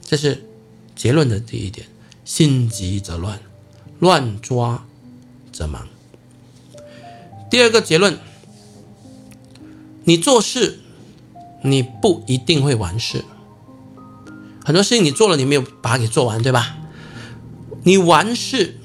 [0.01, 0.47] 这是
[0.95, 1.89] 结论的第一点：
[2.26, 3.40] 心急则乱，
[4.00, 4.84] 乱抓
[5.52, 5.86] 则忙。
[7.48, 8.18] 第二个结论。
[10.08, 10.78] 你做事，
[11.62, 13.24] 你不一定会完事。
[14.64, 16.76] 很多事情你做了，你没有把它给做完，对吧？
[17.82, 18.78] 你完事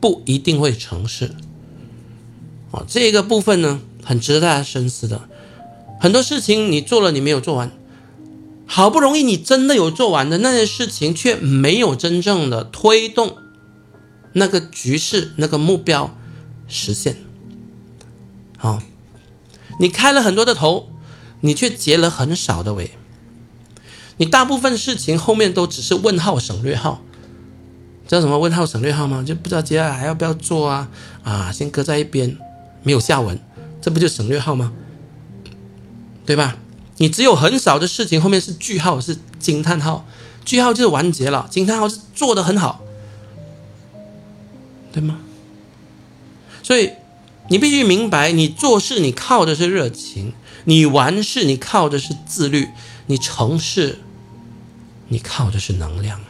[0.00, 1.34] 不一定会成事。
[2.70, 5.28] 哦，这个部分呢，很值得大家深思的。
[6.00, 7.70] 很多事情你做了，你没有做完，
[8.66, 13.36] 好不容易你真的有做完的那些事情，却没有真正的推动
[14.32, 16.16] 那个局势、那个目标
[16.68, 17.16] 实现。
[18.58, 18.82] 好。
[19.78, 20.88] 你开了很多的头，
[21.42, 22.92] 你却结了很少的尾。
[24.16, 27.02] 你大部分事情后面都只是问号省略号，
[28.08, 29.22] 知道什么问号省略号吗？
[29.22, 30.88] 就不知道接下来还要不要做啊？
[31.24, 32.38] 啊，先搁在一边，
[32.82, 33.38] 没有下文，
[33.82, 34.72] 这不就省略号吗？
[36.24, 36.56] 对吧？
[36.98, 40.06] 你只有很少的事情后面是句号，是惊叹号，
[40.44, 42.80] 句号就是完结了，惊叹号是做的很好，
[44.92, 45.18] 对吗？
[46.62, 46.90] 所以。
[47.48, 50.32] 你必须明白，你做事你靠的是热情，
[50.64, 52.70] 你完事你靠的是自律，
[53.06, 54.00] 你成事
[55.06, 56.20] 你靠的是能量。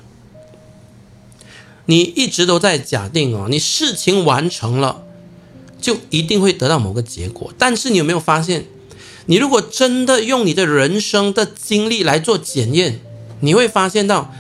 [1.87, 5.05] 你一直都在假定哦，你事情完成了，
[5.81, 7.51] 就一定会得到某个结果。
[7.57, 8.67] 但是你有没有发现，
[9.27, 13.01] 你如果真的用你的人生的经历来做检验，
[13.41, 14.33] 你会发现到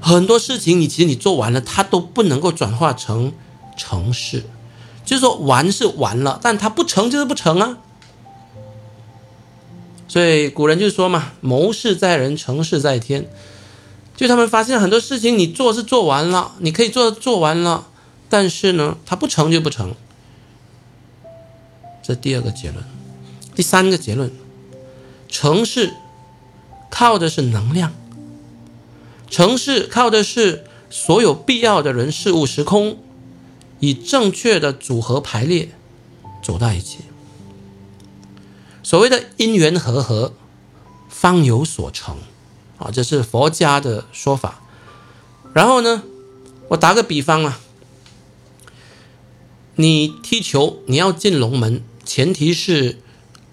[0.00, 3.32] 很多事情，你其实你做完了，它都不能够转化成
[3.76, 4.44] 成事。
[5.04, 7.78] 就是说，完是完了，但它不成就是不成啊。
[10.06, 13.28] 所以古人就说嘛：“谋事在人，成事在天。”
[14.16, 17.86] 就他们发现很多事情，你做是做完了，你可以做做完了，
[18.28, 19.94] 但是呢，它不成就不成。
[22.02, 22.82] 这第二个结论，
[23.58, 24.30] 第三个结论，
[25.28, 25.92] 城市
[26.88, 27.92] 靠的是能量，
[29.28, 32.98] 城市靠的是所有必要的人事物时空，
[33.80, 35.70] 以正确的组合排列
[36.40, 36.98] 走到一起。
[38.84, 40.34] 所谓的因缘和合，
[41.08, 42.16] 方有所成，
[42.78, 44.62] 啊，这是佛家的说法。
[45.52, 46.04] 然后呢，
[46.68, 47.58] 我打个比方啊，
[49.74, 51.82] 你踢球，你要进龙门。
[52.04, 53.00] 前提是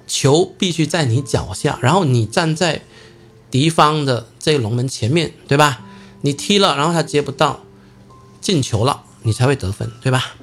[0.07, 2.83] 球必须在你脚下，然后你站在
[3.49, 5.85] 敌方的这个龙门前面对吧？
[6.21, 7.63] 你踢了，然后他接不到，
[8.41, 10.35] 进球了，你才会得分对吧？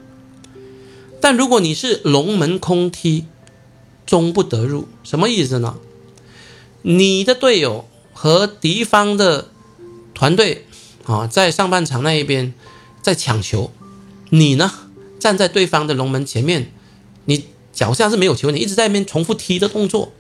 [1.21, 3.27] 但如果你是龙门空踢，
[4.05, 5.77] 终不得入，什么意思呢？
[6.83, 9.49] 你的队友和敌方的
[10.15, 10.67] 团队
[11.05, 12.53] 啊，在上半场那一边
[13.01, 13.71] 在抢球，
[14.31, 14.73] 你呢
[15.21, 16.73] 站在对方的龙门前面，
[17.27, 17.47] 你。
[17.73, 20.13] 脚下是没有球，你一直在那边重复踢的动作，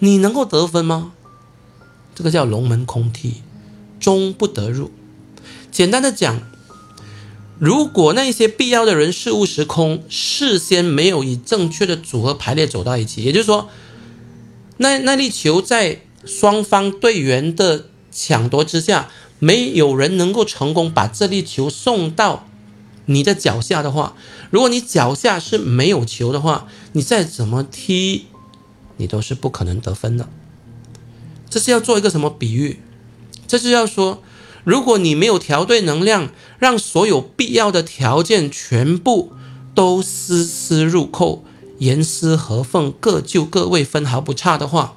[0.00, 1.12] 你能够得分吗？
[2.14, 3.42] 这个叫龙门空踢，
[4.00, 4.90] 终不得入。
[5.70, 6.40] 简单的讲，
[7.58, 13.68] 如果那些必要的人事物时空事先没有以正确的组合排列走到一起，也就是说，
[14.78, 22.48] 那那粒球在双方队员的抢夺之下，没有人能够成功把这粒球送到。
[23.08, 24.16] 你的脚下的话，
[24.50, 26.66] 如果你脚下是没有球的话，
[26.96, 28.24] 你再怎么踢，
[28.96, 30.30] 你都是不可能得分的。
[31.50, 32.80] 这是要做一个什么比喻？
[33.46, 34.22] 这是要说，
[34.64, 39.32] 如果你没有调对能量，让所有必要的条件全部
[39.74, 41.44] 都丝丝入扣、
[41.80, 44.96] 严丝合缝、各就各位、分毫不差的话，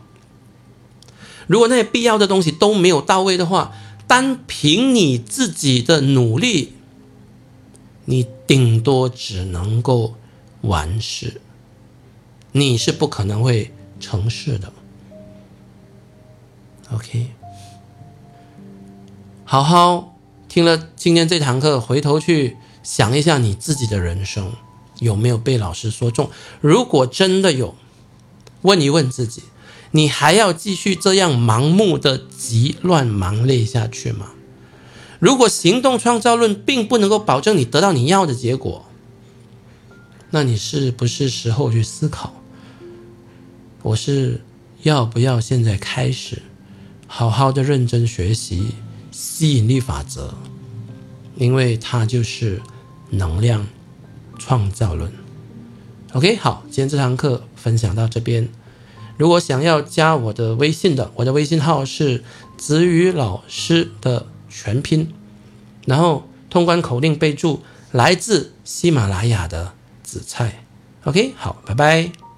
[1.48, 3.74] 如果那些必要的东西都没有到位的话，
[4.08, 6.76] 单凭你自己的努力。
[8.06, 10.16] 你顶多只能够
[10.62, 11.42] 完事，
[12.52, 14.72] 你是不可能会成事的。
[16.92, 17.28] OK，
[19.46, 24.54] 好好听了今天这堂课，回头去想一下你自己的人生
[25.00, 26.30] 有没有被老师说中。
[26.62, 27.76] 如果真的有，
[28.64, 29.44] 问一问自己，
[29.92, 34.32] 你还要继续这样盲目的急乱忙累下去吗？
[35.20, 38.86] 如果行动创造论并不能够保证你得到你要的结果，
[40.32, 42.39] 那你是不是时候去思考，
[43.82, 44.42] 我是
[44.84, 46.42] 要不要现在开始
[47.08, 48.76] 好好的认真学习
[49.12, 50.34] 吸引力法则？
[51.36, 52.62] 因为它就是
[53.10, 53.68] 能量
[54.38, 55.12] 创造论。
[56.14, 58.50] OK，好，今天这堂课分享到这边。
[59.18, 62.24] 如果想要加我的微信的，我的微信号是
[62.58, 64.28] 子宇老师的。
[64.52, 65.14] 全拼，
[65.86, 67.62] 然后通关口令备注
[67.92, 70.66] 来自喜马拉雅的紫菜。
[71.04, 72.29] OK，好，拜拜。